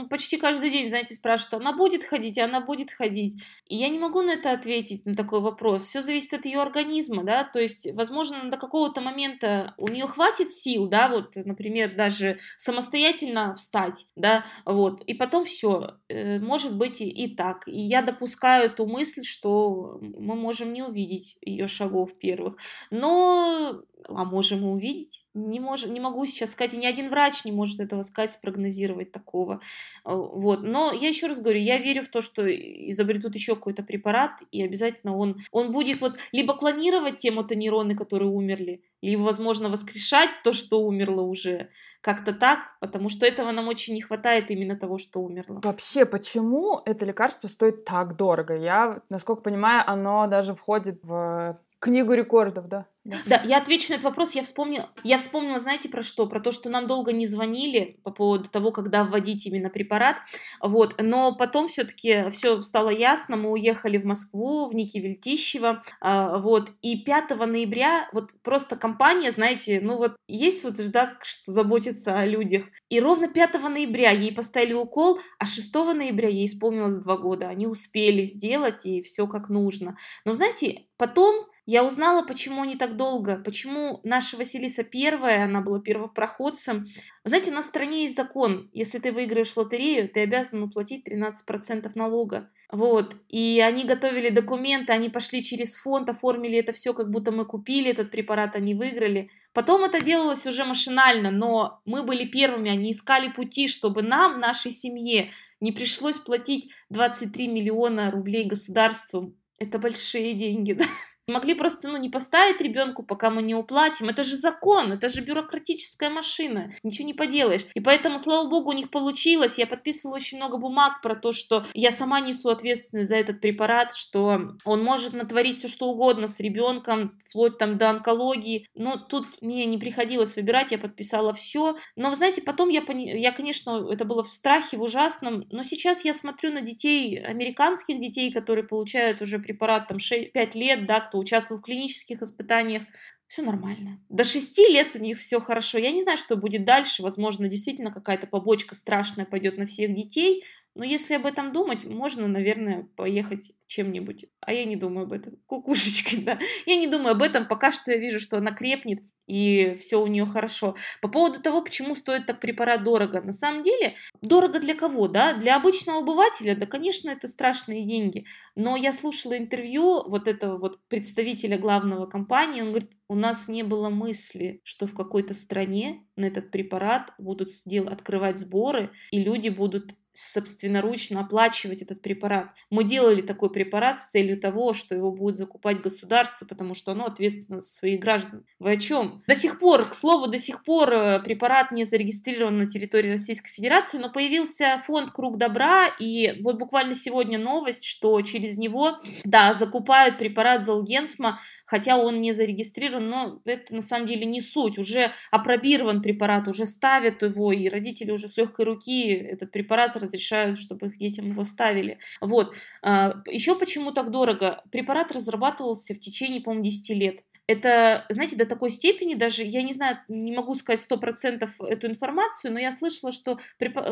[0.09, 3.41] почти каждый день, знаете, спрашивают, она будет ходить, она будет ходить.
[3.67, 5.83] И я не могу на это ответить, на такой вопрос.
[5.83, 10.53] Все зависит от ее организма, да, то есть, возможно, до какого-то момента у нее хватит
[10.55, 16.99] сил, да, вот, например, даже самостоятельно встать, да, вот, и потом все, э, может быть
[16.99, 17.67] и, и так.
[17.67, 22.57] И я допускаю эту мысль, что мы можем не увидеть ее шагов первых.
[22.89, 25.25] Но а можем мы увидеть?
[25.37, 29.11] Не, мож, не могу сейчас сказать, и ни один врач не может этого сказать, спрогнозировать
[29.11, 29.61] такого.
[30.03, 30.63] А, вот.
[30.63, 34.63] Но я еще раз говорю, я верю в то, что изобретут еще какой-то препарат, и
[34.63, 40.53] обязательно он, он будет вот либо клонировать те мотонейроны, которые умерли, либо, возможно, воскрешать то,
[40.53, 41.69] что умерло уже.
[42.01, 45.61] Как-то так, потому что этого нам очень не хватает именно того, что умерло.
[45.63, 48.55] Вообще, почему это лекарство стоит так дорого?
[48.55, 52.87] Я, насколько понимаю, оно даже входит в книгу рекордов, да?
[53.25, 53.41] Да.
[53.45, 54.35] я отвечу на этот вопрос.
[54.35, 56.27] Я вспомнила, я вспомнила, знаете, про что?
[56.27, 60.17] Про то, что нам долго не звонили по поводу того, когда вводить именно препарат.
[60.61, 60.95] Вот.
[60.99, 63.37] Но потом все-таки все стало ясно.
[63.37, 65.81] Мы уехали в Москву, в Ники Вельтищево.
[66.01, 66.71] А, вот.
[66.81, 72.25] И 5 ноября вот просто компания, знаете, ну вот есть вот да, что заботится о
[72.25, 72.65] людях.
[72.89, 77.47] И ровно 5 ноября ей поставили укол, а 6 ноября ей исполнилось два года.
[77.47, 79.95] Они успели сделать, и все как нужно.
[80.25, 85.81] Но знаете, потом я узнала, почему они так долго, почему наша Василиса первая, она была
[85.81, 86.87] первопроходцем.
[87.25, 91.91] Знаете, у нас в стране есть закон, если ты выиграешь лотерею, ты обязан уплатить 13%
[91.95, 92.49] налога.
[92.71, 97.43] Вот, и они готовили документы, они пошли через фонд, оформили это все, как будто мы
[97.43, 99.29] купили этот препарат, они выиграли.
[99.51, 104.71] Потом это делалось уже машинально, но мы были первыми, они искали пути, чтобы нам, нашей
[104.71, 109.33] семье, не пришлось платить 23 миллиона рублей государству.
[109.59, 110.85] Это большие деньги, да?
[111.27, 114.07] Могли просто, ну, не поставить ребенку, пока мы не уплатим.
[114.07, 116.71] Это же закон, это же бюрократическая машина.
[116.83, 117.65] Ничего не поделаешь.
[117.73, 119.57] И поэтому, слава богу, у них получилось.
[119.57, 123.93] Я подписывала очень много бумаг про то, что я сама несу ответственность за этот препарат,
[123.93, 128.65] что он может натворить все что угодно с ребенком, вплоть там до онкологии.
[128.73, 131.77] Но тут мне не приходилось выбирать, я подписала все.
[131.97, 133.19] Но, вы знаете, потом я, пони...
[133.19, 137.99] я, конечно, это было в страхе, в ужасном, но сейчас я смотрю на детей, американских
[137.99, 142.83] детей, которые получают уже препарат там 6, 5 лет, да, кто участвовал в клинических испытаниях,
[143.27, 143.99] все нормально.
[144.09, 145.77] До 6 лет у них все хорошо.
[145.77, 147.03] Я не знаю, что будет дальше.
[147.03, 150.43] Возможно, действительно какая-то побочка страшная пойдет на всех детей.
[150.77, 154.25] Но если об этом думать, можно, наверное, поехать чем-нибудь.
[154.41, 155.37] А я не думаю об этом.
[155.47, 156.39] Кукушечкой, да.
[156.67, 157.47] Я не думаю об этом.
[157.47, 160.75] Пока что я вижу, что она крепнет и все у нее хорошо.
[161.01, 163.21] По поводу того, почему стоит так препарат дорого.
[163.21, 165.33] На самом деле, дорого для кого, да?
[165.33, 168.25] Для обычного обывателя, да, конечно, это страшные деньги.
[168.55, 173.63] Но я слушала интервью вот этого вот представителя главного компании, он говорит, у нас не
[173.63, 179.49] было мысли, что в какой-то стране на этот препарат будут дел открывать сборы, и люди
[179.49, 182.47] будут собственноручно оплачивать этот препарат.
[182.71, 187.05] Мы делали такой препарат с целью того, что его будет закупать государство, потому что оно
[187.05, 188.43] ответственно за своих граждан.
[188.57, 189.23] Вы о чем?
[189.27, 193.51] До сих пор, к слову, до сих пор э, препарат не зарегистрирован на территории Российской
[193.51, 199.53] Федерации, но появился фонд «Круг добра», и вот буквально сегодня новость, что через него, да,
[199.53, 204.79] закупают препарат Золгенсма, хотя он не зарегистрирован, но это на самом деле не суть.
[204.79, 210.57] Уже апробирован препарат, уже ставят его, и родители уже с легкой руки этот препарат разрешают,
[210.57, 211.99] чтобы их детям его ставили.
[212.21, 212.55] Вот.
[212.81, 214.63] А, Еще почему так дорого?
[214.71, 219.73] Препарат разрабатывался в течение, по-моему, 10 лет это, знаете, до такой степени даже, я не
[219.73, 223.39] знаю, не могу сказать сто процентов эту информацию, но я слышала, что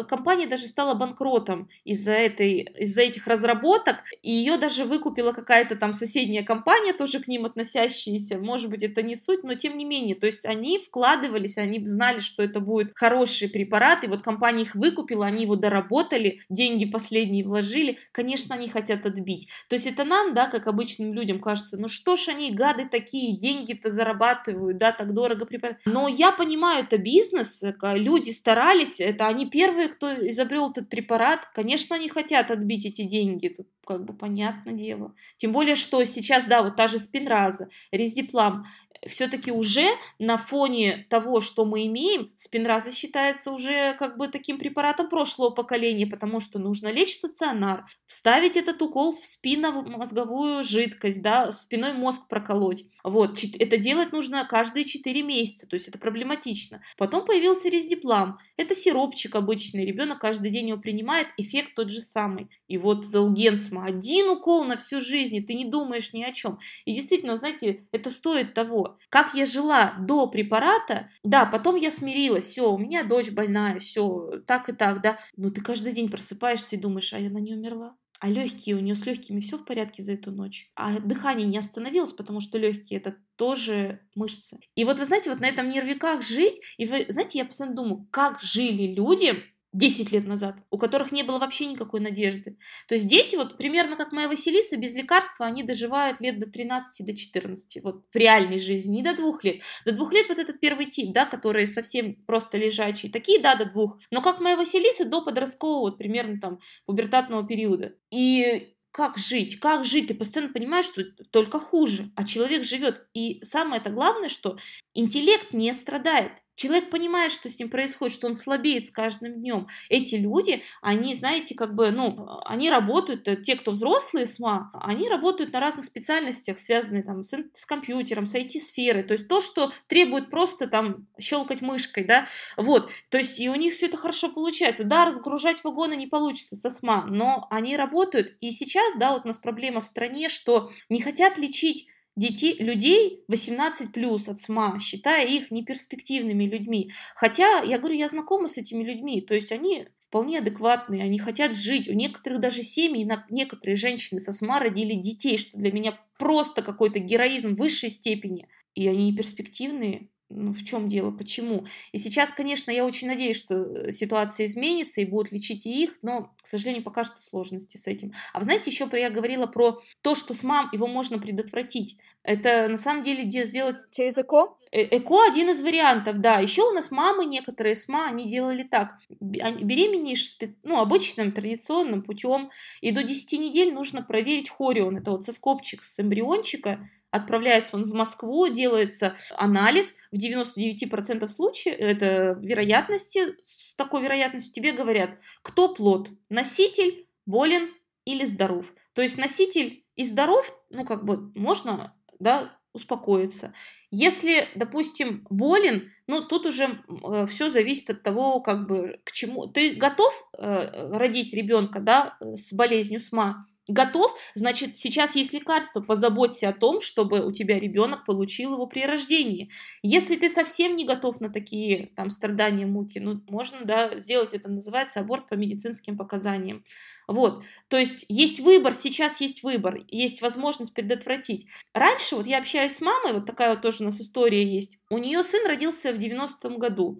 [0.07, 5.93] компания даже стала банкротом из-за этой, из-за этих разработок, и ее даже выкупила какая-то там
[5.93, 10.15] соседняя компания, тоже к ним относящаяся, может быть, это не суть, но тем не менее,
[10.15, 14.75] то есть они вкладывались, они знали, что это будет хороший препарат, и вот компания их
[14.75, 19.47] выкупила, они его доработали, деньги последние вложили, конечно, они хотят отбить.
[19.69, 23.44] То есть это нам, да, как обычным людям кажется, ну что ж они, гады такие,
[23.45, 25.77] деньги-то зарабатывают, да, так дорого препарат.
[25.85, 31.95] Но я понимаю, это бизнес, люди старались, это они первые, кто изобрел этот препарат, конечно,
[31.95, 35.13] они хотят отбить эти деньги, тут как бы понятное дело.
[35.37, 38.65] Тем более, что сейчас, да, вот та же спинраза, резиплам,
[39.07, 39.87] все-таки уже
[40.19, 46.07] на фоне того, что мы имеем, спинраза считается уже как бы таким препаратом прошлого поколения,
[46.07, 52.27] потому что нужно лечь в стационар, вставить этот укол в спинномозговую жидкость, да, спиной мозг
[52.27, 52.85] проколоть.
[53.03, 56.81] Вот, это делать нужно каждые 4 месяца, то есть это проблематично.
[56.97, 62.49] Потом появился рездиплам, это сиропчик обычный, ребенок каждый день его принимает, эффект тот же самый.
[62.67, 66.59] И вот Золгенсма, один укол на всю жизнь, и ты не думаешь ни о чем.
[66.85, 68.94] И действительно, знаете, это стоит того.
[69.09, 74.41] Как я жила до препарата, да, потом я смирилась, все, у меня дочь больная, все,
[74.47, 75.17] так и так, да.
[75.37, 77.95] Но ты каждый день просыпаешься и думаешь, а я на нее умерла.
[78.21, 80.71] А легкие, у нее с легкими все в порядке за эту ночь.
[80.75, 84.57] А дыхание не остановилось, потому что легкие это тоже мышцы.
[84.75, 88.07] И вот вы знаете, вот на этом нервиках жить, и вы знаете, я постоянно думаю,
[88.11, 89.43] как жили люди,
[89.75, 92.57] 10 лет назад, у которых не было вообще никакой надежды.
[92.87, 97.05] То есть дети, вот примерно как моя Василиса, без лекарства, они доживают лет до 13,
[97.05, 99.61] до 14, вот в реальной жизни, не до двух лет.
[99.85, 103.65] До двух лет вот этот первый тип, да, который совсем просто лежачий, такие, да, до
[103.65, 103.99] двух.
[104.11, 107.95] Но как моя Василиса, до подросткового, вот примерно там пубертатного периода.
[108.11, 113.05] И как жить, как жить, ты постоянно понимаешь, что только хуже, а человек живет.
[113.13, 114.57] И самое это главное, что
[114.93, 116.31] интеллект не страдает.
[116.55, 119.67] Человек понимает, что с ним происходит, что он слабеет с каждым днем.
[119.89, 125.09] Эти люди, они, знаете, как бы, ну, они работают, э, те, кто взрослые СМА, они
[125.09, 129.03] работают на разных специальностях, связанных там с, с компьютером, с IT-сферой.
[129.03, 132.89] То есть то, что требует просто там щелкать мышкой, да, вот.
[133.09, 134.83] То есть и у них все это хорошо получается.
[134.83, 138.35] Да, разгружать вагоны не получится со СМА, но они работают.
[138.39, 143.23] И сейчас, да, вот у нас проблема в стране, что не хотят лечить детей, людей
[143.27, 146.91] 18 плюс от СМА, считая их неперспективными людьми.
[147.15, 151.55] Хотя, я говорю, я знакома с этими людьми, то есть они вполне адекватные, они хотят
[151.55, 151.89] жить.
[151.89, 156.99] У некоторых даже семьи, некоторые женщины со СМА родили детей, что для меня просто какой-то
[156.99, 158.47] героизм высшей степени.
[158.75, 161.65] И они не перспективные, ну, в чем дело, почему.
[161.91, 166.35] И сейчас, конечно, я очень надеюсь, что ситуация изменится и будут лечить и их, но,
[166.41, 168.13] к сожалению, пока что сложности с этим.
[168.33, 171.97] А вы знаете, еще я говорила про то, что с мам его можно предотвратить.
[172.23, 173.75] Это на самом деле сделать...
[173.91, 174.55] Через ЭКО?
[174.71, 176.39] Э ЭКО один из вариантов, да.
[176.39, 178.97] Еще у нас мамы некоторые с ма, они делали так.
[179.19, 182.49] Беременеешь ну, обычным традиционным путем,
[182.81, 184.97] и до 10 недель нужно проверить хорион.
[184.97, 192.37] Это вот соскопчик с эмбриончика, отправляется он в Москву, делается анализ, в 99% случаев, это
[192.41, 197.69] вероятности, с такой вероятностью тебе говорят, кто плод, носитель, болен
[198.05, 198.73] или здоров.
[198.93, 203.53] То есть носитель и здоров, ну как бы можно, да, успокоиться.
[203.89, 209.47] Если, допустим, болен, ну тут уже э, все зависит от того, как бы к чему.
[209.47, 213.45] Ты готов э, родить ребенка, да, с болезнью СМА?
[213.67, 218.85] Готов, значит, сейчас есть лекарство, позаботься о том, чтобы у тебя ребенок получил его при
[218.85, 219.49] рождении.
[219.81, 224.49] Если ты совсем не готов на такие там страдания, муки, ну, можно, да, сделать это,
[224.49, 226.63] называется аборт по медицинским показаниям.
[227.07, 231.47] Вот, то есть есть выбор, сейчас есть выбор, есть возможность предотвратить.
[231.73, 234.97] Раньше, вот я общаюсь с мамой, вот такая вот тоже у нас история есть, у
[234.97, 236.99] нее сын родился в 90-м году,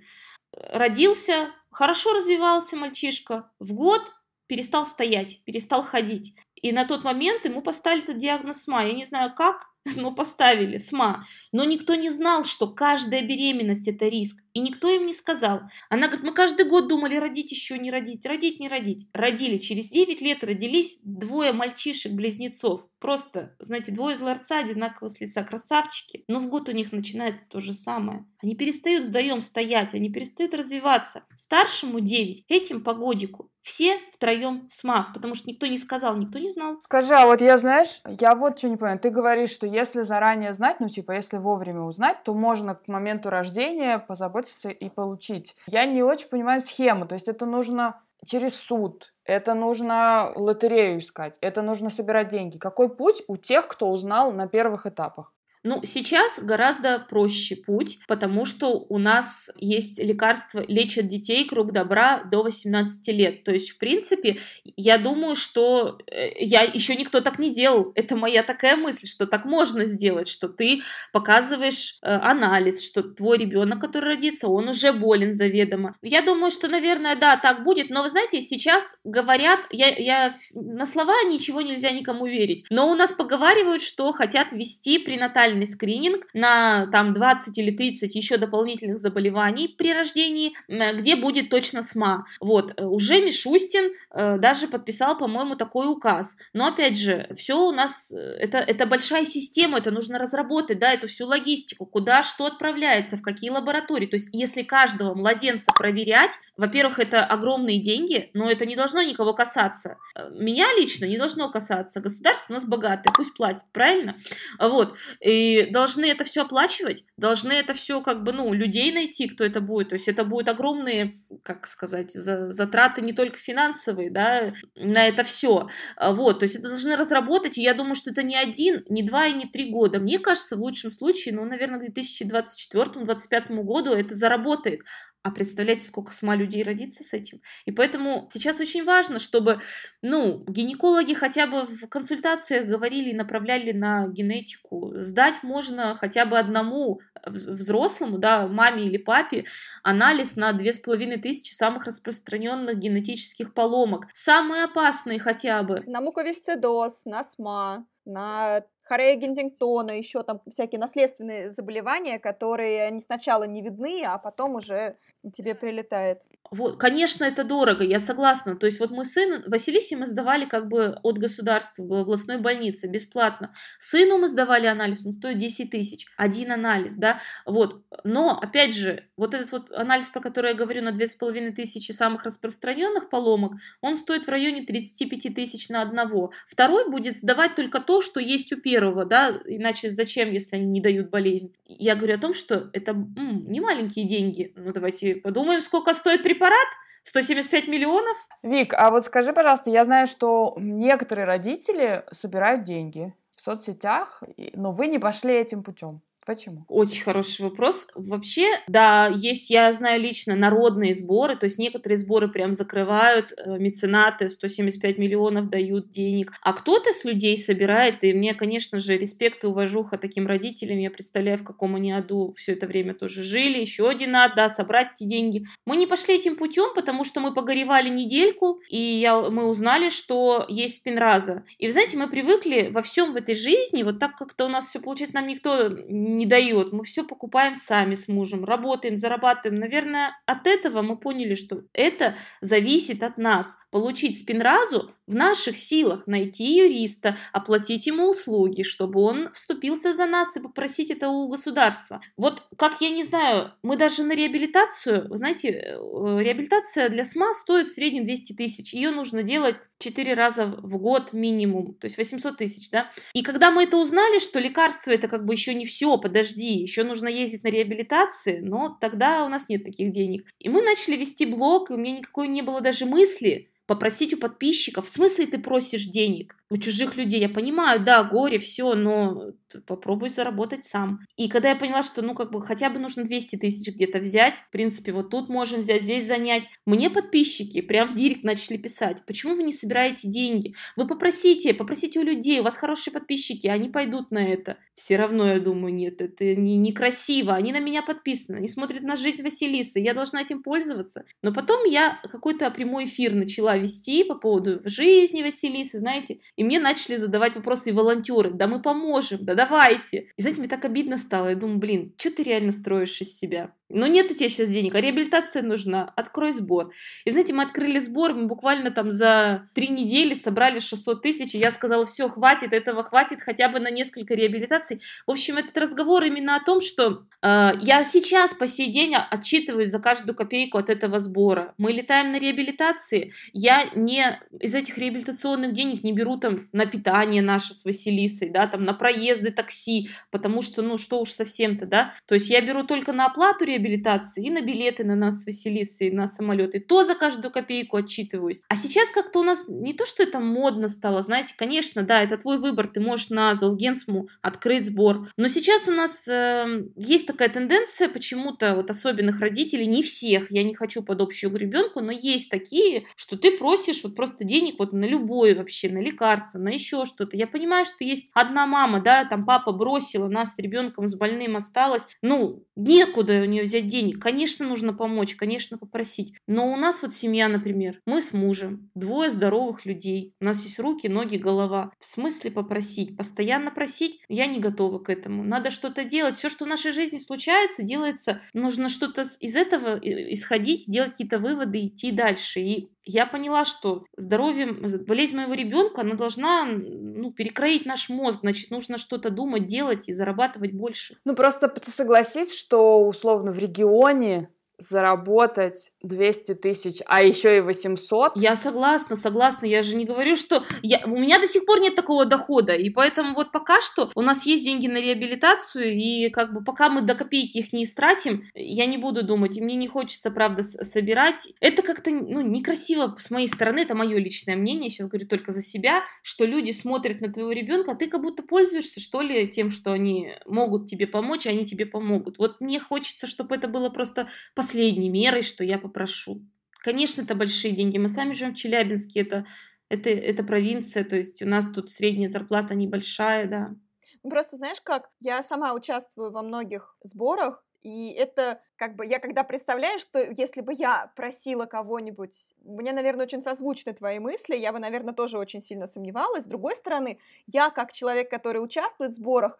[0.52, 4.02] родился, хорошо развивался мальчишка, в год
[4.48, 6.36] перестал стоять, перестал ходить.
[6.66, 8.86] И на тот момент ему поставили этот диагноз СМА.
[8.86, 11.26] Я не знаю как, но поставили СМА.
[11.52, 14.42] Но никто не знал, что каждая беременность это риск.
[14.54, 15.64] И никто им не сказал.
[15.90, 19.08] Она говорит, мы каждый год думали, родить еще не родить, родить не родить.
[19.14, 19.58] Родили.
[19.58, 22.88] Через 9 лет родились двое мальчишек-близнецов.
[23.00, 25.44] Просто, знаете, двое из ларца одинакового с лица.
[25.44, 26.24] Красавчики.
[26.30, 28.26] Но в год у них начинается то же самое.
[28.42, 31.26] Они перестают вдвоем стоять, они перестают развиваться.
[31.36, 33.52] Старшему 9, этим по годику.
[33.66, 36.80] Все втроем СМА, потому что никто не сказал, никто не знал.
[36.82, 39.00] Скажи, а вот я, знаешь, я вот что не понимаю.
[39.00, 43.30] Ты говоришь, что если заранее знать, ну, типа, если вовремя узнать, то можно к моменту
[43.30, 45.56] рождения позаботиться и получить.
[45.68, 47.06] Я не очень понимаю схему.
[47.06, 52.58] То есть это нужно через суд, это нужно лотерею искать, это нужно собирать деньги.
[52.58, 55.35] Какой путь у тех, кто узнал на первых этапах?
[55.66, 62.24] Ну, сейчас гораздо проще путь, потому что у нас есть лекарства, лечат детей круг добра
[62.24, 63.44] до 18 лет.
[63.44, 64.38] То есть, в принципе,
[64.78, 67.92] я думаю, что э, я еще никто так не делал.
[67.96, 73.40] Это моя такая мысль, что так можно сделать, что ты показываешь э, анализ, что твой
[73.40, 75.96] ребенок, который родится, он уже болен заведомо.
[76.04, 77.90] Я думаю, что, наверное, да, так будет.
[77.90, 82.94] Но вы знаете, сейчас говорят, я, я на слова ничего нельзя никому верить, но у
[82.94, 89.00] нас поговаривают, что хотят ввести пренатальный специальный скрининг на там 20 или 30 еще дополнительных
[89.00, 92.26] заболеваний при рождении, где будет точно СМА.
[92.40, 96.36] Вот, э, уже Мишустин э, даже подписал, по-моему, такой указ.
[96.54, 100.94] Но опять же, все у нас, э, это, это большая система, это нужно разработать, да,
[100.94, 104.08] эту всю логистику, куда что отправляется, в какие лаборатории.
[104.08, 109.34] То есть, если каждого младенца проверять, во-первых, это огромные деньги, но это не должно никого
[109.34, 109.98] касаться.
[110.32, 112.00] Меня лично не должно касаться.
[112.02, 114.16] Государство у нас богатое, пусть платит, правильно?
[114.60, 114.96] Вот.
[115.22, 119.62] И должны это все оплачивать, должны это все как бы, ну, людей найти, кто это
[119.62, 119.90] будет.
[119.90, 125.24] То есть это будут огромные, как сказать, за, затраты не только финансовые, да, на это
[125.24, 125.70] все.
[125.98, 129.04] А, вот, то есть это должны разработать, и я думаю, что это не один, не
[129.04, 130.00] два и не три года.
[130.00, 134.82] Мне кажется, в лучшем случае, ну, наверное, к 2024-2025 году это заработает.
[135.26, 137.42] А представляете, сколько сма людей родится с этим?
[137.66, 139.60] И поэтому сейчас очень важно, чтобы,
[140.04, 144.94] ну, гинекологи хотя бы в консультациях говорили и направляли на генетику.
[144.98, 149.46] Сдать можно хотя бы одному взрослому, да, маме или папе,
[149.82, 154.06] анализ на две с половиной тысячи самых распространенных генетических поломок.
[154.14, 155.82] Самые опасные хотя бы.
[155.88, 163.46] На муковисцидоз, на СМА, на Хорея Гентингтона, еще там всякие наследственные заболевания, которые они сначала
[163.46, 164.98] не видны, а потом уже
[165.34, 166.22] тебе прилетает.
[166.52, 168.56] Вот, конечно, это дорого, я согласна.
[168.56, 172.88] То есть вот мы сын, Василисе мы сдавали как бы от государства в областной больнице
[172.88, 173.52] бесплатно.
[173.80, 177.84] Сыну мы сдавали анализ, он стоит 10 тысяч, один анализ, да, вот.
[178.04, 182.24] Но, опять же, вот этот вот анализ, про который я говорю, на 2,5 тысячи самых
[182.24, 186.32] распространенных поломок, он стоит в районе 35 тысяч на одного.
[186.48, 190.68] Второй будет сдавать только то, что есть у первого первого, да, иначе зачем, если они
[190.68, 191.56] не дают болезнь?
[191.66, 194.52] Я говорю о том, что это м, не маленькие деньги.
[194.56, 196.68] Ну, давайте подумаем, сколько стоит препарат.
[197.04, 198.18] 175 миллионов?
[198.44, 204.24] Вик, а вот скажи, пожалуйста, я знаю, что некоторые родители собирают деньги в соцсетях,
[204.54, 206.02] но вы не пошли этим путем.
[206.26, 206.66] Почему?
[206.70, 207.88] Очень хороший вопрос.
[207.94, 213.58] Вообще, да, есть, я знаю лично, народные сборы, то есть некоторые сборы прям закрывают, э,
[213.60, 219.44] меценаты 175 миллионов дают денег, а кто-то с людей собирает, и мне, конечно же, респект
[219.44, 223.60] и уважуха таким родителям, я представляю, в каком они аду все это время тоже жили,
[223.60, 225.46] еще один ад, да, собрать эти деньги.
[225.68, 230.46] Мы не пошли этим путем, потому что мы погоревали недельку, и я, мы узнали, что
[230.50, 231.44] есть спинраза.
[231.60, 234.70] И, вы знаете, мы привыкли во всем в этой жизни, вот так как-то у нас
[234.70, 235.70] все получается, нам никто
[236.18, 236.74] не дает.
[236.74, 239.60] Мы все покупаем сами с мужем, работаем, зарабатываем.
[239.60, 243.58] Наверное, от этого мы поняли, что это зависит от нас.
[243.72, 250.36] Получить спинразу в наших силах найти юриста, оплатить ему услуги, чтобы он вступился за нас
[250.36, 252.02] и попросить это у государства.
[252.18, 255.76] Вот как я не знаю, мы даже на реабилитацию, знаете, э,
[256.22, 258.74] реабилитация для СМА стоит в среднем 200 тысяч.
[258.74, 262.92] Ее нужно делать 4 раза в год минимум, то есть 800 тысяч, да.
[263.14, 266.84] И когда мы это узнали, что лекарство это как бы еще не все, подожди, еще
[266.84, 270.28] нужно ездить на реабилитации, но тогда у нас нет таких денег.
[270.40, 274.18] И мы начали вести блог, и у меня никакой не было даже мысли попросить у
[274.18, 274.86] подписчиков.
[274.86, 276.36] В смысле ты просишь денег?
[276.50, 277.20] у чужих людей.
[277.20, 279.32] Я понимаю, да, горе, все, но
[279.62, 281.00] попробуй заработать сам.
[281.18, 284.36] И когда я поняла, что, ну, как бы, хотя бы нужно 200 тысяч где-то взять,
[284.36, 286.48] в принципе, вот тут можем взять, здесь занять.
[286.66, 290.56] Мне подписчики прям в директ начали писать, почему вы не собираете деньги?
[290.76, 294.58] Вы попросите, попросите у людей, у вас хорошие подписчики, они пойдут на это.
[294.76, 298.96] Все равно, я думаю, нет, это не, некрасиво, они на меня подписаны, они смотрят на
[298.96, 301.06] жизнь Василисы, я должна этим пользоваться.
[301.22, 306.60] Но потом я какой-то прямой эфир начала вести по поводу жизни Василисы, знаете, и мне
[306.60, 308.32] начали задавать вопросы и волонтеры.
[308.32, 310.10] Да мы поможем, да давайте.
[310.18, 311.30] И знаете, мне так обидно стало.
[311.30, 313.54] Я думаю, блин, что ты реально строишь из себя?
[313.70, 315.92] Но нет у тебя сейчас денег, а реабилитация нужна.
[315.96, 316.72] Открой сбор.
[317.04, 321.40] И знаете, мы открыли сбор, мы буквально там за три недели собрали 600 тысяч, и
[321.40, 324.82] я сказала, все, хватит, этого хватит хотя бы на несколько реабилитаций.
[325.08, 329.70] В общем, этот разговор именно о том, что э, я сейчас по сей день отчитываюсь
[329.70, 331.56] за каждую копейку от этого сбора.
[331.58, 337.24] Мы летаем на реабилитации, я не из этих реабилитационных денег не беру там на питание
[337.24, 341.94] наше с Василисой, да, там на проезды такси, потому что, ну, что уж совсем-то, да.
[342.06, 345.92] То есть я беру только на оплату реабилитации и на билеты на нас с Василисой,
[345.92, 346.60] на самолеты.
[346.60, 348.42] То за каждую копейку отчитываюсь.
[348.50, 352.18] А сейчас как-то у нас не то, что это модно стало, знаете, конечно, да, это
[352.18, 355.10] твой выбор, ты можешь на Золгенсму открыть сбор.
[355.18, 360.44] Но сейчас у нас э, есть такая тенденция почему-то вот особенных родителей, не всех, я
[360.44, 364.74] не хочу под общую гребенку, но есть такие, что ты просишь вот просто денег вот
[364.74, 367.18] на любое вообще, на лекарства, на еще что-то.
[367.18, 371.36] Я понимаю, что есть одна мама, да, там папа бросила нас с ребенком, с больным
[371.36, 374.02] осталось, ну, некуда у нее взять денег.
[374.02, 376.14] Конечно, нужно помочь, конечно, попросить.
[376.28, 380.14] Но у нас вот семья, например, мы с мужем, двое здоровых людей.
[380.20, 381.72] У нас есть руки, ноги, голова.
[381.80, 382.98] В смысле попросить?
[382.98, 384.00] Постоянно просить?
[384.10, 385.24] Я не готова к этому.
[385.24, 386.16] Надо что-то делать.
[386.16, 388.22] Все, что в нашей жизни случается, делается.
[388.34, 392.40] Нужно что-то из этого исходить, делать какие-то выводы, идти дальше.
[392.40, 394.54] И я поняла, что здоровье,
[394.88, 399.94] болезнь моего ребенка, она должна ну, перекроить наш мозг, значит, нужно что-то думать, делать и
[399.94, 400.98] зарабатывать больше.
[401.04, 408.14] Ну, просто ты согласись, что условно в регионе заработать 200 тысяч, а еще и 800.
[408.16, 409.46] Я согласна, согласна.
[409.46, 410.44] Я же не говорю, что...
[410.62, 410.82] Я...
[410.86, 414.26] У меня до сих пор нет такого дохода, и поэтому вот пока что у нас
[414.26, 418.66] есть деньги на реабилитацию, и как бы пока мы до копейки их не истратим, я
[418.66, 421.28] не буду думать, и мне не хочется, правда, собирать.
[421.40, 425.42] Это как-то, ну, некрасиво с моей стороны, это мое личное мнение, сейчас говорю только за
[425.42, 429.50] себя, что люди смотрят на твоего ребенка, а ты как будто пользуешься, что ли, тем,
[429.50, 432.18] что они могут тебе помочь, и они тебе помогут.
[432.18, 436.22] Вот мне хочется, чтобы это было просто по последней мерой, что я попрошу.
[436.60, 437.78] Конечно, это большие деньги.
[437.78, 439.26] Мы сами живем в Челябинске, это,
[439.70, 443.56] это, это провинция, то есть у нас тут средняя зарплата небольшая, да.
[444.04, 449.00] Ну, просто знаешь как, я сама участвую во многих сборах, и это как бы я
[449.00, 454.54] когда представляю, что если бы я просила кого-нибудь, мне, наверное, очень созвучны твои мысли, я
[454.54, 456.26] бы, наверное, тоже очень сильно сомневалась.
[456.26, 459.40] С другой стороны, я как человек, который участвует в сборах,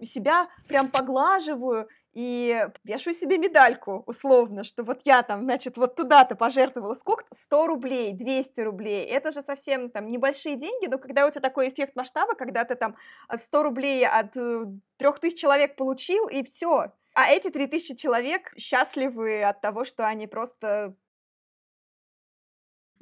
[0.00, 6.36] себя прям поглаживаю и вешу себе медальку, условно, что вот я там, значит, вот туда-то
[6.36, 11.30] пожертвовала сколько-то, 100 рублей, 200 рублей, это же совсем там небольшие деньги, но когда у
[11.30, 12.96] тебя такой эффект масштаба, когда ты там
[13.36, 19.60] 100 рублей от 3000 э, человек получил, и все, а эти 3000 человек счастливы от
[19.60, 20.94] того, что они просто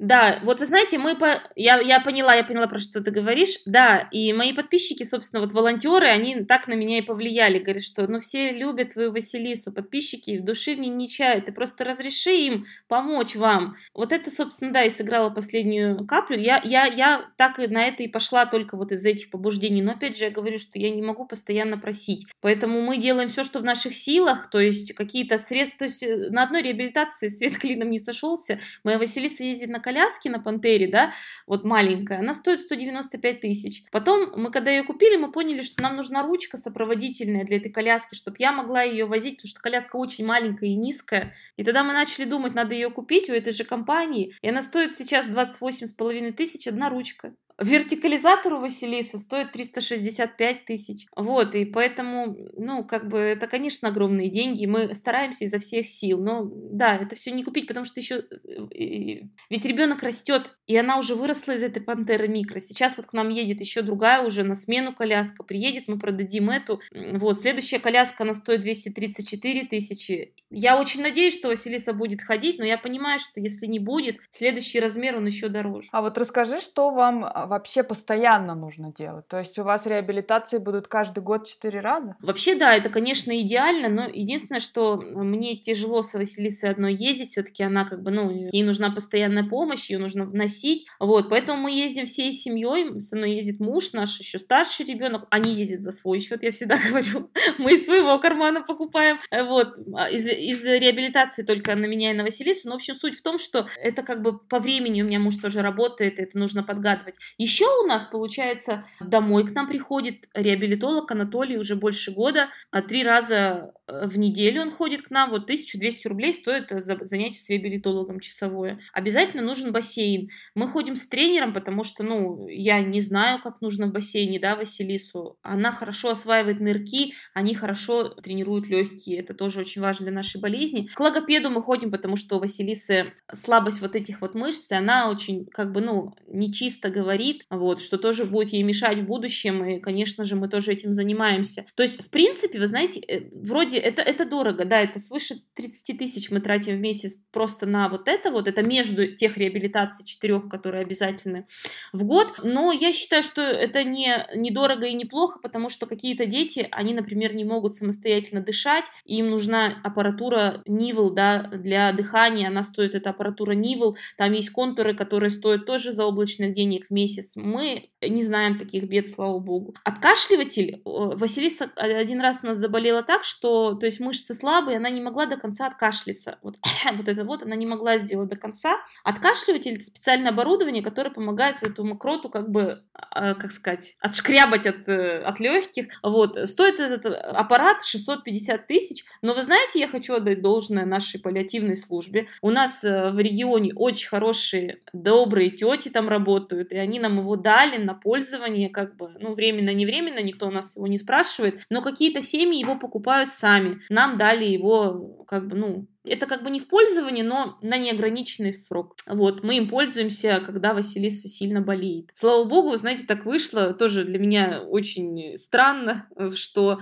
[0.03, 1.41] да, вот вы знаете, мы по...
[1.55, 3.59] я, я поняла, я поняла, про что ты говоришь.
[3.65, 7.59] Да, и мои подписчики, собственно, вот волонтеры, они так на меня и повлияли.
[7.59, 11.45] Говорят, что ну все любят твою Василису, подписчики в души в ней не чают.
[11.45, 13.77] Ты просто разреши им помочь вам.
[13.93, 16.37] Вот это, собственно, да, и сыграла последнюю каплю.
[16.37, 19.81] Я, я, я так и на это и пошла только вот из этих побуждений.
[19.81, 22.27] Но опять же, я говорю, что я не могу постоянно просить.
[22.41, 25.77] Поэтому мы делаем все, что в наших силах, то есть какие-то средства.
[25.77, 28.59] То есть э, на одной реабилитации свет клином не сошелся.
[28.83, 31.13] Моя Василиса ездит на коляске на Пантере, да,
[31.45, 33.83] вот маленькая, она стоит 195 тысяч.
[33.91, 38.15] Потом мы, когда ее купили, мы поняли, что нам нужна ручка сопроводительная для этой коляски,
[38.15, 41.35] чтобы я могла ее возить, потому что коляска очень маленькая и низкая.
[41.57, 44.97] И тогда мы начали думать, надо ее купить у этой же компании, и она стоит
[44.97, 47.35] сейчас 28 с половиной тысяч, одна ручка.
[47.59, 51.05] Вертикализатор у Василиса стоит 365 тысяч.
[51.15, 54.65] Вот, и поэтому, ну, как бы, это, конечно, огромные деньги.
[54.65, 56.19] Мы стараемся изо всех сил.
[56.21, 58.15] Но, да, это все не купить, потому что еще...
[58.15, 62.59] Э, ведь ребенок растет, и она уже выросла из этой пантеры микро.
[62.59, 65.43] Сейчас вот к нам едет еще другая уже на смену коляска.
[65.43, 66.81] Приедет, мы продадим эту.
[66.91, 70.33] Вот, следующая коляска, она стоит 234 тысячи.
[70.49, 74.79] Я очень надеюсь, что Василиса будет ходить, но я понимаю, что если не будет, следующий
[74.79, 75.89] размер, он еще дороже.
[75.91, 79.27] А вот расскажи, что вам а, вообще постоянно нужно делать?
[79.27, 82.15] То есть у вас реабилитации будут каждый год четыре раза?
[82.21, 87.63] Вообще, да, это, конечно, идеально, но единственное, что мне тяжело с Василисой одной ездить, все-таки
[87.63, 92.05] она как бы, ну, ей нужна постоянная помощь, ее нужно носить, вот, поэтому мы ездим
[92.05, 96.43] всей семьей, со мной ездит муж наш, еще старший ребенок, они ездят за свой счет,
[96.43, 101.85] я всегда говорю, мы из своего кармана покупаем, вот, а из, из реабилитации только на
[101.85, 104.59] меня и на Василису, но, в общем, суть в том, что это как бы по
[104.59, 107.15] времени у меня муж тоже работает, это нужно подгадывать.
[107.37, 113.03] Еще у нас, получается, домой к нам приходит реабилитолог Анатолий уже больше года, а три
[113.03, 118.19] раза э, в неделю он ходит к нам, вот 1200 рублей стоит занятие с реабилитологом
[118.19, 118.79] часовое.
[118.93, 120.29] Обязательно нужен бассейн.
[120.55, 124.55] Мы ходим с тренером, потому что, ну, я не знаю, как нужно в бассейне, да,
[124.55, 125.37] Василису.
[125.41, 130.89] Она хорошо осваивает нырки, они хорошо тренируют легкие, это тоже очень важно для нашей болезни.
[130.93, 135.45] К логопеду мы ходим, потому что у Василисы слабость вот этих вот мышц, она очень,
[135.45, 140.25] как бы, ну, нечисто говорит, вот, что тоже будет ей мешать в будущем, и, конечно
[140.25, 141.65] же, мы тоже этим занимаемся.
[141.75, 145.97] То есть, в принципе, вы знаете, э, вроде это, это дорого, да, это свыше 30
[145.97, 150.49] тысяч мы тратим в месяц просто на вот это вот, это между тех реабилитаций четырех,
[150.49, 151.45] которые обязательны
[151.91, 156.25] в год, но я считаю, что это не, не дорого и неплохо, потому что какие-то
[156.25, 162.63] дети, они, например, не могут самостоятельно дышать, им нужна аппаратура Нивел, да, для дыхания, она
[162.63, 167.12] стоит, эта аппаратура Нивел, там есть контуры, которые стоят тоже за облачных денег в месяц.
[167.35, 169.75] Мы не знаем таких бед, слава богу.
[169.83, 175.01] Откашливатель, Василиса один раз у нас заболела так, что, то есть мышцы слабые, она не
[175.01, 176.39] могла до конца откашляться.
[176.41, 176.57] Вот,
[176.93, 178.77] вот это вот она не могла сделать до конца.
[179.03, 184.87] Откашливатель— это специальное оборудование, которое помогает эту мокроту как бы, а, как сказать, отшкрябать от,
[184.87, 185.87] э, от легких.
[186.03, 186.37] Вот.
[186.49, 192.27] Стоит этот аппарат 650 тысяч, но вы знаете, я хочу отдать должное нашей паллиативной службе.
[192.41, 197.35] У нас э, в регионе очень хорошие, добрые тети там работают, и они нам его
[197.35, 201.63] дали на пользование, как бы, ну, временно, не временно, никто у нас его не спрашивает,
[201.69, 203.79] но какие-то семьи его покупают сами.
[203.89, 208.53] Нам дали его, как бы, ну, это как бы не в пользовании, но на неограниченный
[208.53, 208.95] срок.
[209.05, 212.11] Вот, мы им пользуемся, когда Василиса сильно болеет.
[212.13, 216.79] Слава богу, знаете, так вышло, тоже для меня очень странно, что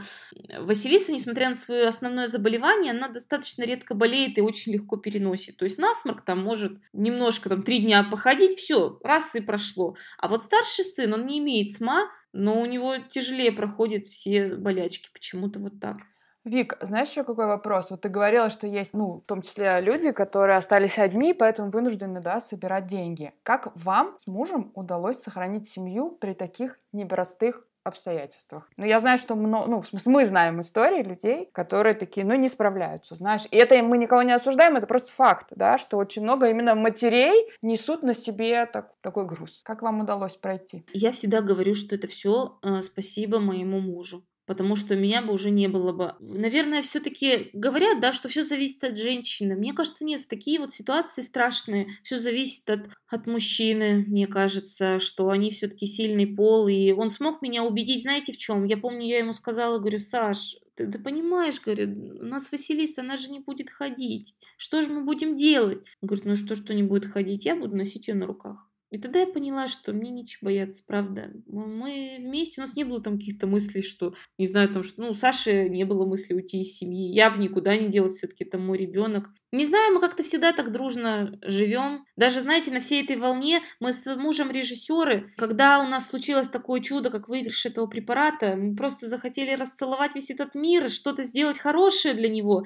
[0.60, 5.58] Василиса, несмотря на свое основное заболевание, она достаточно редко болеет и очень легко переносит.
[5.58, 9.96] То есть насморк там может немножко, там, три дня походить, все, раз и прошло.
[10.18, 15.10] А вот старший сын, он не имеет СМА, но у него тяжелее проходят все болячки,
[15.14, 15.98] почему-то вот так.
[16.44, 17.92] Вик, знаешь еще какой вопрос?
[17.92, 22.20] Вот ты говорила, что есть, ну, в том числе люди, которые остались одни, поэтому вынуждены,
[22.20, 23.32] да, собирать деньги.
[23.44, 28.70] Как вам с мужем удалось сохранить семью при таких непростых обстоятельствах.
[28.78, 32.36] Ну, я знаю, что много, ну, в смысле, мы знаем истории людей, которые такие, ну,
[32.36, 33.48] не справляются, знаешь.
[33.50, 37.50] И это мы никого не осуждаем, это просто факт, да, что очень много именно матерей
[37.62, 39.62] несут на себе так, такой груз.
[39.64, 40.86] Как вам удалось пройти?
[40.94, 45.50] Я всегда говорю, что это все э, спасибо моему мужу потому что меня бы уже
[45.50, 46.14] не было бы.
[46.20, 49.56] Наверное, все-таки говорят, да, что все зависит от женщины.
[49.56, 55.00] Мне кажется, нет, в такие вот ситуации страшные все зависит от, от мужчины, мне кажется,
[55.00, 58.66] что они все-таки сильный пол, и он смог меня убедить, знаете, в чем?
[58.66, 63.16] Я помню, я ему сказала, говорю, Саш, ты, ты понимаешь, говорю, у нас Василиса, она
[63.16, 64.36] же не будет ходить.
[64.58, 65.88] Что же мы будем делать?
[66.02, 67.46] Он говорит, ну что, что не будет ходить?
[67.46, 68.68] Я буду носить ее на руках.
[68.92, 71.32] И тогда я поняла, что мне нечего бояться, правда.
[71.48, 75.12] Мы вместе, у нас не было там каких-то мыслей, что, не знаю, там, что, ну,
[75.12, 78.58] у Саши не было мысли уйти из семьи, я бы никуда не делась, все-таки это
[78.58, 79.30] мой ребенок.
[79.52, 82.06] Не знаю, мы как-то всегда так дружно живем.
[82.16, 86.80] Даже, знаете, на всей этой волне мы с мужем режиссеры, когда у нас случилось такое
[86.80, 92.14] чудо, как выигрыш этого препарата, мы просто захотели расцеловать весь этот мир, что-то сделать хорошее
[92.14, 92.64] для него.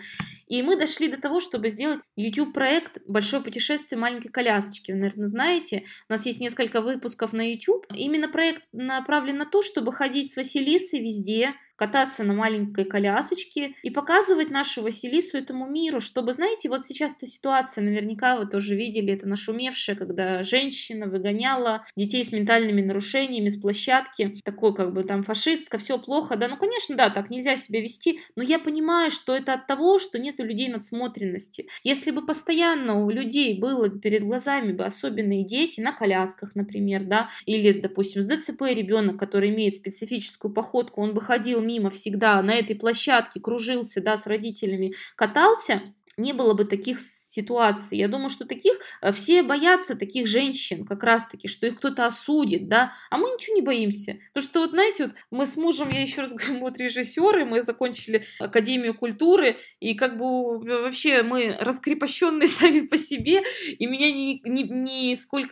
[0.48, 4.92] И мы дошли до того, чтобы сделать YouTube-проект «Большое путешествие маленькой колясочки».
[4.92, 7.88] Вы, наверное, знаете, у нас есть несколько выпусков на YouTube.
[7.96, 13.89] Именно проект направлен на то, чтобы ходить с Василисой везде, кататься на маленькой колясочке и
[13.89, 19.13] показывать нашу Василису этому миру, чтобы, знаете, вот сейчас эта ситуация, наверняка вы тоже видели,
[19.13, 25.23] это нашумевшая, когда женщина выгоняла детей с ментальными нарушениями с площадки, такой как бы там
[25.23, 29.36] фашистка, все плохо, да, ну, конечно, да, так нельзя себя вести, но я понимаю, что
[29.36, 31.67] это от того, что нет у людей надсмотренности.
[31.84, 37.30] Если бы постоянно у людей было перед глазами бы особенные дети на колясках, например, да,
[37.45, 42.53] или, допустим, с ДЦП ребенок, который имеет специфическую походку, он бы ходил мимо всегда на
[42.53, 45.82] этой площадке, кружился, да, с родителями, катался,
[46.18, 46.99] не было бы таких
[47.36, 47.98] ситуаций.
[47.98, 52.68] Я думаю, что таких э, все боятся таких женщин, как раз-таки, что их кто-то осудит,
[52.68, 54.18] да, а мы ничего не боимся.
[54.34, 57.62] Потому что вот, знаете, вот мы с мужем, я еще раз говорю, вот режиссеры, мы
[57.62, 64.42] закончили Академию культуры, и как бы вообще мы раскрепощенные сами по себе, и меня ни,
[64.48, 64.64] ни,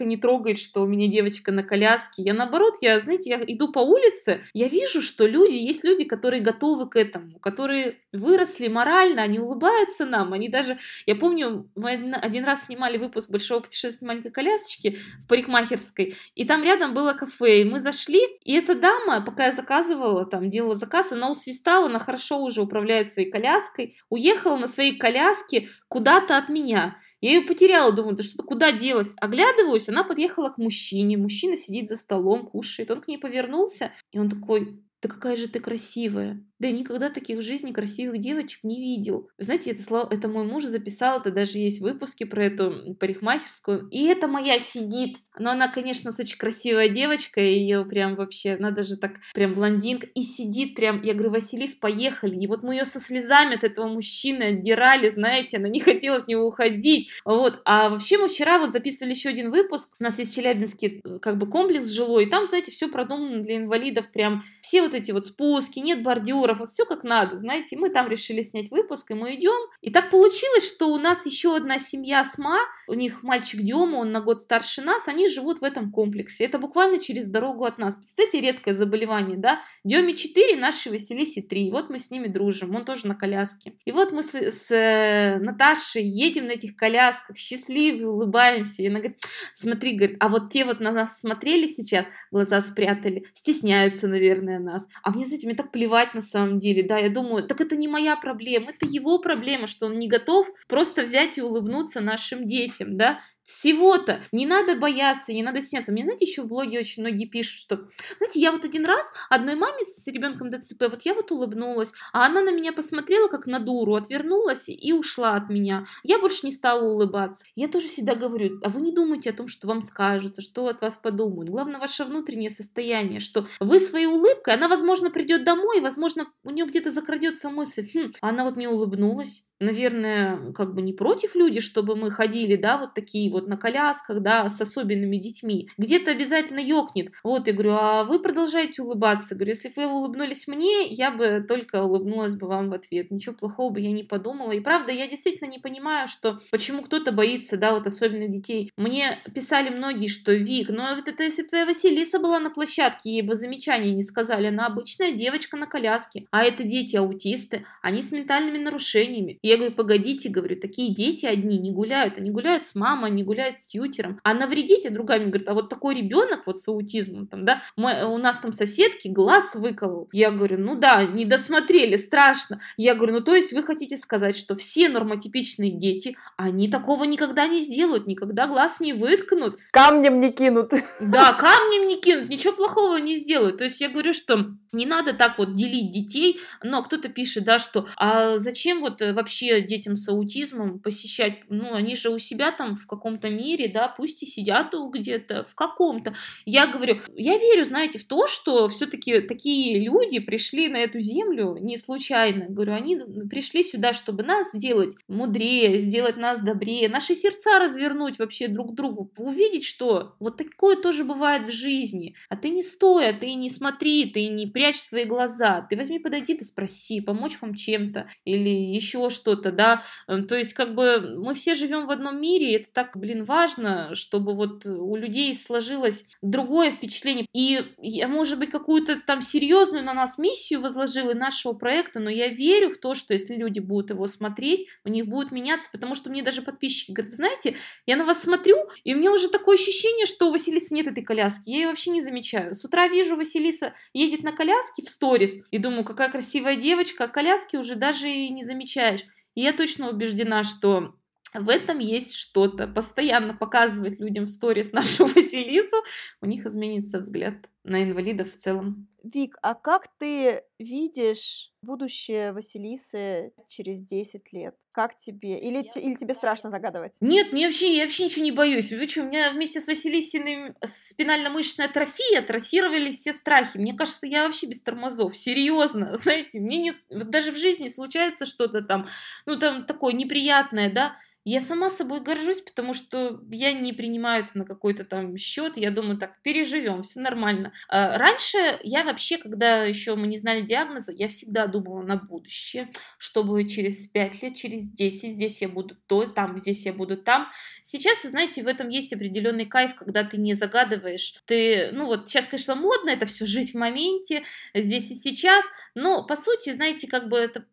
[0.03, 2.23] не трогает, что у меня девочка на коляске.
[2.23, 6.41] Я наоборот, я, знаете, я иду по улице, я вижу, что люди, есть люди, которые
[6.41, 12.45] готовы к этому, которые выросли морально, они улыбаются нам, они даже, я помню, мы один
[12.45, 17.65] раз снимали выпуск «Большого путешествия маленькой колясочки» в парикмахерской, и там рядом было кафе, и
[17.65, 22.41] мы зашли, и эта дама, пока я заказывала, там, делала заказ, она усвистала, она хорошо
[22.41, 26.97] уже управляет своей коляской, уехала на своей коляске куда-то от меня.
[27.21, 29.13] Я ее потеряла, думаю, да что-то куда делась?
[29.17, 34.19] Оглядываюсь, она подъехала к мужчине, мужчина сидит за столом, кушает, он к ней повернулся, и
[34.19, 36.45] он такой, да какая же ты красивая.
[36.63, 39.29] Да я никогда таких в жизни красивых девочек не видел.
[39.37, 43.89] Знаете, это, слово, это мой муж записал, это даже есть выпуски про эту парикмахерскую.
[43.91, 45.17] И это моя сидит.
[45.37, 50.07] Но она, конечно, очень красивая девочка, ее прям вообще, она даже так прям блондинка.
[50.13, 52.39] И сидит прям, я говорю, Василис, поехали.
[52.39, 56.27] И вот мы ее со слезами от этого мужчины отдирали, знаете, она не хотела от
[56.27, 57.09] него уходить.
[57.25, 57.61] Вот.
[57.65, 59.95] А вообще мы вчера вот записывали еще один выпуск.
[59.99, 63.57] У нас есть Челябинский э, как бы комплекс жилой, и там, знаете, все продумано для
[63.57, 64.11] инвалидов.
[64.13, 67.89] Прям все вот эти вот спуски, нет бордюров, разговоров, вот все как надо, знаете, мы
[67.89, 69.69] там решили снять выпуск, и мы идем.
[69.81, 74.11] И так получилось, что у нас еще одна семья СМА, у них мальчик Дема, он
[74.11, 76.45] на год старше нас, они живут в этом комплексе.
[76.45, 77.95] Это буквально через дорогу от нас.
[77.95, 79.61] Представляете, редкое заболевание, да?
[79.83, 81.71] Деме 4, нашей Василисе 3.
[81.71, 83.73] Вот мы с ними дружим, он тоже на коляске.
[83.85, 88.83] И вот мы с, с э, Наташей едем на этих колясках, счастливые, улыбаемся.
[88.83, 89.19] И она говорит,
[89.53, 94.87] смотри, говорит, а вот те вот на нас смотрели сейчас, глаза спрятали, стесняются, наверное, нас.
[95.01, 97.75] А мне, знаете, мне так плевать на самом самом деле, да, я думаю, так это
[97.75, 102.45] не моя проблема, это его проблема, что он не готов просто взять и улыбнуться нашим
[102.45, 104.21] детям, да, всего-то.
[104.31, 105.91] Не надо бояться, не надо стесняться.
[105.91, 107.87] Мне, знаете, еще в блоге очень многие пишут, что,
[108.17, 112.25] знаете, я вот один раз одной маме с ребенком ДЦП, вот я вот улыбнулась, а
[112.25, 115.85] она на меня посмотрела как на дуру, отвернулась и ушла от меня.
[116.03, 117.45] Я больше не стала улыбаться.
[117.55, 120.81] Я тоже всегда говорю, а вы не думайте о том, что вам скажут, что от
[120.81, 121.49] вас подумают.
[121.49, 126.65] Главное, ваше внутреннее состояние, что вы своей улыбкой, она, возможно, придет домой, возможно, у нее
[126.65, 131.59] где-то закрадется мысль, хм, а она вот не улыбнулась, наверное, как бы не против люди,
[131.59, 135.69] чтобы мы ходили, да, вот такие вот на колясках, да, с особенными детьми.
[135.77, 137.13] Где-то обязательно ёкнет.
[137.23, 139.35] Вот, я говорю, а вы продолжаете улыбаться.
[139.35, 143.11] Говорю, если бы вы улыбнулись мне, я бы только улыбнулась бы вам в ответ.
[143.11, 144.51] Ничего плохого бы я не подумала.
[144.51, 148.71] И правда, я действительно не понимаю, что почему кто-то боится, да, вот особенно детей.
[148.77, 153.21] Мне писали многие, что Вик, ну вот это если твоя Василиса была на площадке, ей
[153.21, 154.47] бы замечания не сказали.
[154.47, 156.25] Она обычная девочка на коляске.
[156.31, 159.37] А это дети аутисты, они с ментальными нарушениями.
[159.41, 163.23] И я говорю, погодите, говорю, такие дети одни не гуляют, они гуляют с мамой, они
[163.23, 167.45] гуляют с тьютером, а навредите другами, говорит, а вот такой ребенок вот с аутизмом, там,
[167.45, 170.09] да, мы, у нас там соседки глаз выколол.
[170.11, 172.59] Я говорю, ну да, не досмотрели, страшно.
[172.77, 177.47] Я говорю, ну то есть вы хотите сказать, что все нормотипичные дети, они такого никогда
[177.47, 179.59] не сделают, никогда глаз не выткнут.
[179.71, 180.73] Камнем не кинут.
[180.99, 183.57] Да, камнем не кинут, ничего плохого не сделают.
[183.57, 187.59] То есть я говорю, что не надо так вот делить детей, но кто-то пишет, да,
[187.59, 192.51] что а зачем вот вообще вообще детям с аутизмом посещать, ну, они же у себя
[192.51, 196.15] там в каком-то мире, да, пусть и сидят где-то в каком-то.
[196.45, 201.57] Я говорю, я верю, знаете, в то, что все-таки такие люди пришли на эту землю
[201.59, 202.45] не случайно.
[202.49, 202.97] Говорю, они
[203.29, 208.75] пришли сюда, чтобы нас сделать мудрее, сделать нас добрее, наши сердца развернуть вообще друг к
[208.75, 212.15] другу, увидеть, что вот такое тоже бывает в жизни.
[212.29, 215.99] А ты не стой, а ты не смотри, ты не прячь свои глаза, ты возьми,
[215.99, 220.75] подойди, ты спроси, помочь вам чем-то или еще что что-то, да, эм, то есть как
[220.75, 224.95] бы мы все живем в одном мире, и это так, блин, важно, чтобы вот у
[224.97, 231.13] людей сложилось другое впечатление, и я, может быть, какую-то там серьезную на нас миссию возложила
[231.13, 235.07] нашего проекта, но я верю в то, что если люди будут его смотреть, у них
[235.07, 237.55] будет меняться, потому что мне даже подписчики говорят, вы знаете,
[237.85, 241.03] я на вас смотрю, и у меня уже такое ощущение, что у Василисы нет этой
[241.03, 242.55] коляски, я ее вообще не замечаю.
[242.55, 247.07] С утра вижу, Василиса едет на коляске в сторис, и думаю, какая красивая девочка, а
[247.07, 249.05] коляски уже даже и не замечаешь.
[249.35, 250.95] И я точно убеждена, что
[251.33, 252.67] в этом есть что-то.
[252.67, 255.77] Постоянно показывать людям в сторис нашу Василису,
[256.21, 258.87] у них изменится взгляд на инвалидов в целом.
[259.03, 264.55] Вик, а как ты видишь будущее Василисы через 10 лет?
[264.71, 265.37] Как тебе?
[265.39, 266.95] Или, я, или тебе страшно загадывать?
[267.01, 268.71] Нет, мне вообще, я вообще ничего не боюсь.
[268.71, 273.57] Вы что, у меня вместе с Василисиной спинально-мышечная атрофия атрофировались все страхи.
[273.57, 275.17] Мне кажется, я вообще без тормозов.
[275.17, 276.73] Серьезно, знаете, мне не...
[276.89, 278.87] Вот даже в жизни случается что-то там,
[279.25, 280.95] ну там такое неприятное, да,
[281.25, 285.57] я сама собой горжусь, потому что я не принимаю это на какой-то там счет.
[285.57, 287.53] Я думаю, так, переживем, все нормально.
[287.69, 292.69] А раньше я вообще, когда еще мы не знали диагноза, я всегда думала на будущее,
[292.97, 297.29] чтобы через 5 лет, через 10, здесь я буду то, там, здесь я буду там.
[297.63, 301.15] Сейчас, вы знаете, в этом есть определенный кайф, когда ты не загадываешь.
[301.25, 305.45] Ты, ну вот, сейчас, конечно, модно это все жить в моменте, здесь и сейчас,
[305.75, 307.45] но, по сути, знаете, как бы это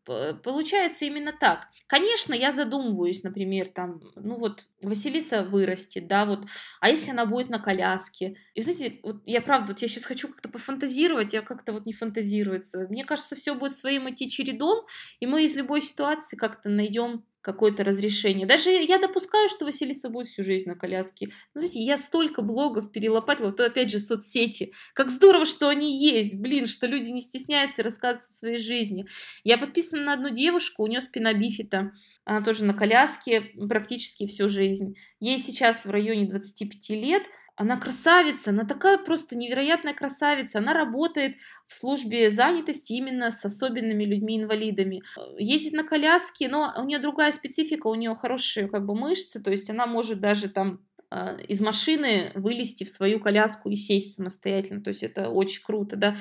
[0.42, 1.68] получается именно так.
[1.86, 6.46] Конечно, я задумываюсь, например, там, ну вот, Василиса вырастет, да, вот,
[6.80, 8.36] а если она будет на коляске?
[8.54, 11.92] И, знаете, вот я правда, вот я сейчас хочу как-то пофантазировать, я как-то вот не
[11.92, 12.86] фантазируется.
[12.88, 14.86] Мне кажется, все будет своим идти чередом,
[15.20, 18.47] и мы из любой ситуации как-то найдем какое-то разрешение.
[18.47, 21.28] Даже я допускаю, что Василиса будет всю жизнь на коляске.
[21.55, 24.72] Но, знаете, я столько блогов перелопатила, то опять же соцсети.
[24.95, 29.07] Как здорово, что они есть, блин, что люди не стесняются рассказывать о своей жизни.
[29.45, 31.93] Я подписана на одну девушку, у нее спина бифита,
[32.24, 34.97] она тоже на коляске практически всю жизнь.
[35.18, 37.22] Ей сейчас в районе 25 лет–
[37.61, 40.61] она красавица, она такая просто невероятная красавица.
[40.61, 41.36] Она работает
[41.66, 45.02] в службе занятости именно с особенными людьми-инвалидами.
[45.36, 49.50] Ездит на коляске, но у нее другая специфика, у нее хорошие как бы мышцы, то
[49.50, 50.80] есть она может даже там
[51.11, 54.80] а, из машины вылезти в свою коляску и сесть самостоятельно.
[54.80, 56.16] То есть это очень круто, да.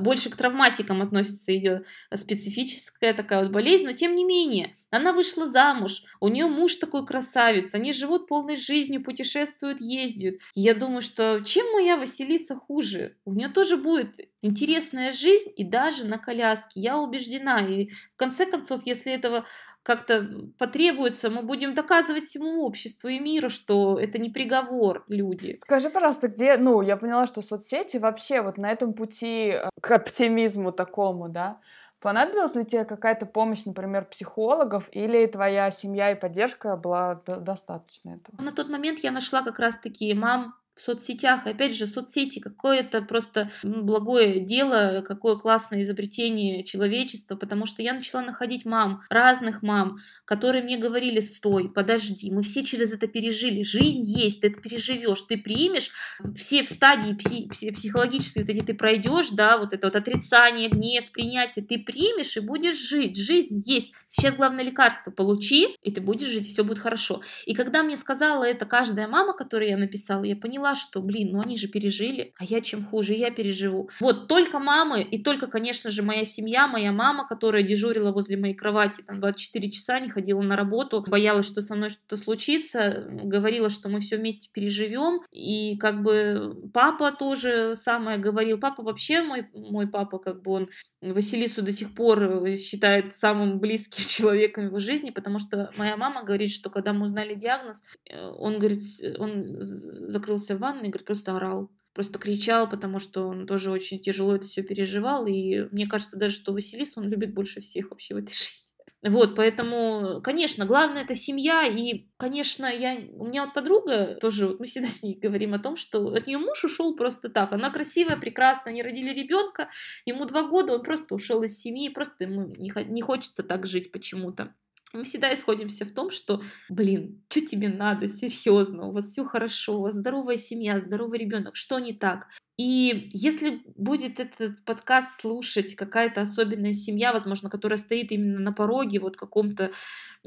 [0.00, 1.82] Больше к травматикам относится ее
[2.14, 7.06] специфическая такая вот болезнь, но тем не менее, она вышла замуж, у нее муж такой
[7.06, 10.36] красавец, они живут полной жизнью, путешествуют, ездят.
[10.54, 13.16] Я думаю, что чем моя Василиса хуже?
[13.24, 16.80] У нее тоже будет интересная жизнь и даже на коляске.
[16.80, 17.60] Я убеждена.
[17.60, 19.44] И в конце концов, если этого
[19.82, 20.28] как-то
[20.58, 25.58] потребуется, мы будем доказывать всему обществу и миру, что это не приговор, люди.
[25.62, 29.90] Скажи, пожалуйста, где, ну, я поняла, что соцсети вообще вот на этом пути э, к
[29.90, 31.58] оптимизму такому, да,
[32.00, 38.40] Понадобилась ли тебе какая-то помощь, например, психологов, или твоя семья и поддержка была достаточно этого?
[38.40, 41.46] На тот момент я нашла как раз-таки мам, в соцсетях.
[41.46, 47.92] И опять же, соцсети какое-то просто благое дело, какое классное изобретение человечества, потому что я
[47.92, 53.62] начала находить мам, разных мам, которые мне говорили, стой, подожди, мы все через это пережили,
[53.62, 55.90] жизнь есть, ты это переживешь, ты примешь,
[56.36, 61.10] все в стадии пси- психологической вот эти ты пройдешь, да, вот это вот отрицание, гнев,
[61.12, 63.92] принятие, ты примешь и будешь жить, жизнь есть.
[64.06, 67.22] Сейчас главное лекарство получи, и ты будешь жить, все будет хорошо.
[67.46, 71.30] И когда мне сказала это каждая мама, которую я написала, я поняла, поняла, что, блин,
[71.32, 73.88] ну они же пережили, а я чем хуже, я переживу.
[74.00, 78.54] Вот только мамы и только, конечно же, моя семья, моя мама, которая дежурила возле моей
[78.54, 83.70] кровати там 24 часа, не ходила на работу, боялась, что со мной что-то случится, говорила,
[83.70, 85.20] что мы все вместе переживем.
[85.32, 88.58] И как бы папа тоже самое говорил.
[88.58, 90.68] Папа вообще, мой, мой папа, как бы он
[91.00, 96.24] Василису до сих пор считает самым близким человеком в его жизни, потому что моя мама
[96.24, 98.82] говорит, что когда мы узнали диагноз, э, он говорит,
[99.18, 104.36] он закрылся в ванной, говорит, просто орал просто кричал, потому что он тоже очень тяжело
[104.36, 105.26] это все переживал.
[105.26, 108.68] И мне кажется даже, что Василису он любит больше всех вообще в этой жизни.
[109.02, 114.60] Вот, поэтому, конечно, главное это семья, и, конечно, я, у меня вот подруга, тоже, вот
[114.60, 117.70] мы всегда с ней говорим о том, что от нее муж ушел просто так, она
[117.70, 119.68] красивая, прекрасная, они родили ребенка,
[120.04, 123.92] ему два года, он просто ушел из семьи, просто ему не, не хочется так жить
[123.92, 124.54] почему-то
[124.92, 129.78] мы всегда исходимся в том, что, блин, что тебе надо, серьезно, у вас все хорошо,
[129.78, 132.28] у вас здоровая семья, здоровый ребенок, что не так?
[132.56, 138.98] И если будет этот подкаст слушать какая-то особенная семья, возможно, которая стоит именно на пороге
[138.98, 139.70] вот каком-то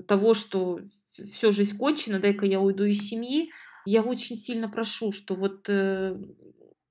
[0.07, 0.79] того, что
[1.33, 3.51] все жизнь кончена, дай-ка я уйду из семьи,
[3.85, 6.15] я очень сильно прошу, что вот э,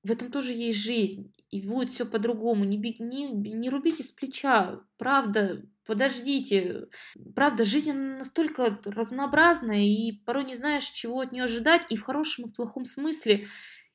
[0.02, 1.32] в этом тоже есть жизнь.
[1.50, 2.64] и будет все по-другому.
[2.64, 4.80] Не, не, не рубите с плеча.
[4.98, 6.86] Правда, подождите.
[7.34, 12.46] Правда, жизнь настолько разнообразная, и порой не знаешь, чего от нее ожидать, и в хорошем,
[12.46, 13.46] и в плохом смысле.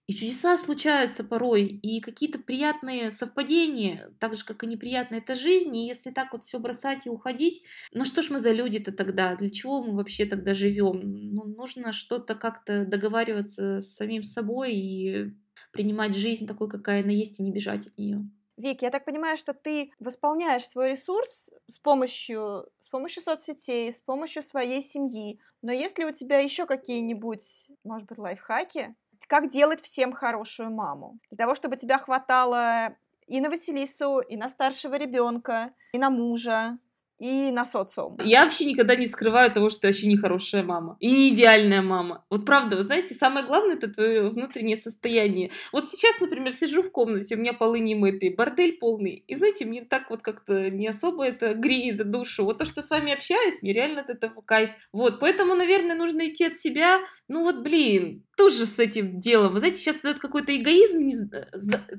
[0.07, 5.75] И чудеса случаются порой, и какие-то приятные совпадения, так же, как и неприятные, это жизнь,
[5.75, 9.36] и если так вот все бросать и уходить, ну что ж мы за люди-то тогда,
[9.36, 11.33] для чего мы вообще тогда живем?
[11.33, 15.33] Ну, нужно что-то как-то договариваться с самим собой и
[15.71, 18.29] принимать жизнь такой, какая она есть, и не бежать от нее.
[18.58, 23.99] Вик, я так понимаю, что ты восполняешь свой ресурс с помощью, с помощью соцсетей, с
[23.99, 25.39] помощью своей семьи.
[25.62, 28.95] Но есть ли у тебя еще какие-нибудь, может быть, лайфхаки,
[29.28, 31.20] как делать всем хорошую маму.
[31.32, 32.95] Для того, чтобы тебя хватало
[33.28, 36.78] и на Василису, и на старшего ребенка, и на мужа,
[37.20, 38.18] и на социум.
[38.24, 40.97] Я вообще никогда не скрываю того, что я вообще не хорошая мама.
[40.99, 42.26] И не идеальная мама.
[42.30, 45.51] Вот правда, вы знаете, самое главное это твое внутреннее состояние.
[45.72, 49.24] Вот сейчас, например, сижу в комнате, у меня полы не мытые, бордель полный.
[49.28, 52.43] И знаете, мне так вот как-то не особо это греет душу.
[52.45, 54.72] Вот то, что с вами общаюсь, мне реально от этого кайф.
[54.91, 56.99] Вот, поэтому, наверное, нужно идти от себя.
[57.28, 59.53] Ну вот, блин, тоже с этим делом.
[59.53, 61.29] Вы знаете, сейчас вот какой-то эгоизм,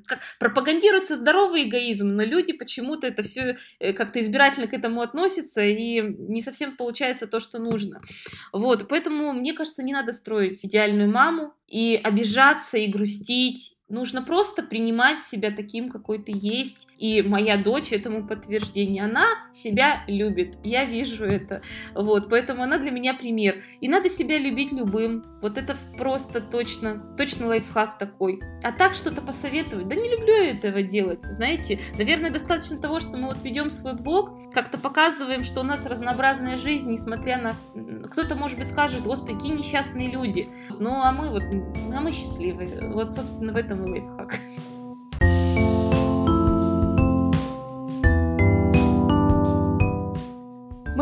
[0.07, 5.63] как, пропагандируется здоровый эгоизм, но люди почему-то это все э, как-то избирательно к этому относятся,
[5.63, 8.01] и не совсем получается то, что нужно.
[8.53, 14.65] Вот, поэтому, мне кажется, не надо строить идеальную маму и обижаться, и грустить, Нужно просто
[14.65, 16.89] принимать себя таким, какой ты есть.
[16.99, 19.05] И моя дочь этому подтверждение.
[19.05, 20.57] Она себя любит.
[20.65, 21.63] Я вижу это.
[21.95, 23.63] Вот, поэтому она для меня пример.
[23.81, 25.25] И надо себя любить любым.
[25.41, 28.41] Вот это просто точно, точно лайфхак такой.
[28.65, 29.87] А так что-то посоветовать?
[29.87, 31.79] Да не люблю я этого делать, знаете.
[31.97, 36.57] Наверное, достаточно того, что мы вот ведем свой блог, как-то показываем, что у нас разнообразная
[36.57, 38.09] жизнь, несмотря на...
[38.09, 40.49] Кто-то, может быть, скажет, господи, какие несчастные люди.
[40.81, 42.91] Ну, а мы вот, а мы счастливые.
[42.91, 44.41] Вот, собственно, в этом этом и лайфхак.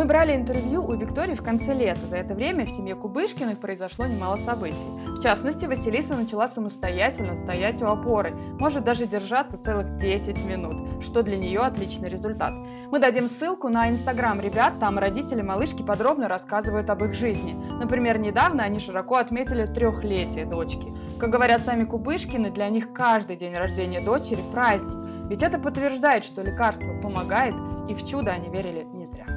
[0.05, 2.07] Мы брали интервью у Виктории в конце лета.
[2.07, 4.87] За это время в семье Кубышкиных произошло немало событий.
[5.07, 11.23] В частности, Василиса начала самостоятельно стоять у опоры, может даже держаться целых 10 минут, что
[11.23, 12.53] для нее отличный результат.
[12.91, 17.55] Мы дадим ссылку на инстаграм ребят, там родители малышки подробно рассказывают об их жизни.
[17.81, 20.93] Например, недавно они широко отметили трехлетие дочки.
[21.19, 25.31] Как говорят сами Кубышкины, для них каждый день рождения дочери– праздник.
[25.31, 27.55] Ведь это подтверждает, что лекарство помогает,
[27.89, 29.34] и в чудо они верили не зря.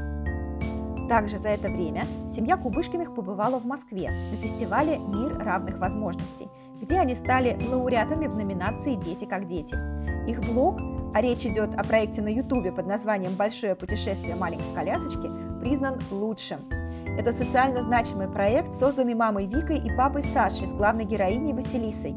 [1.09, 6.47] Также за это время семья Кубышкиных побывала в Москве на фестивале «Мир равных возможностей»,
[6.81, 9.75] где они стали лауреатами в номинации «Дети как дети».
[10.29, 10.79] Их блог,
[11.13, 15.29] а речь идет о проекте на Ютубе под названием «Большое путешествие маленькой колясочки»,
[15.61, 16.59] признан лучшим–
[17.17, 22.15] это социально значимый проект, созданный мамой Викой и папой Сашей с главной героиней Василисой.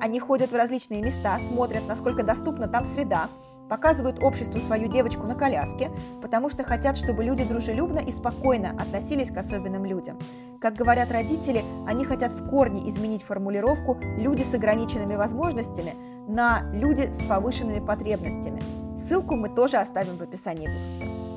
[0.00, 3.28] Они ходят в различные места, смотрят, насколько доступна там среда,
[3.70, 5.90] показывают обществу свою девочку на коляске,
[6.20, 10.18] потому что хотят, чтобы люди дружелюбно и спокойно относились к особенным людям.
[10.60, 15.94] Как говорят родители, они хотят в корне изменить формулировку «люди с ограниченными возможностями»
[16.26, 18.60] на «люди с повышенными потребностями».
[18.98, 21.30] Ссылку мы тоже оставим в описании выпуска.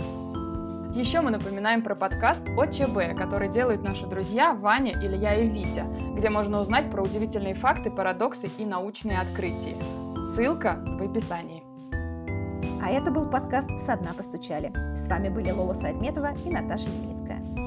[0.99, 6.29] Еще мы напоминаем про подкаст ОЧБ, который делают наши друзья Ваня, Илья и Витя, где
[6.29, 9.75] можно узнать про удивительные факты, парадоксы и научные открытия.
[10.35, 11.62] Ссылка в описании.
[12.83, 14.69] А это был подкаст «Со дна постучали».
[14.97, 17.62] С вами были Лола Сайтметова и Наташа Немецкая.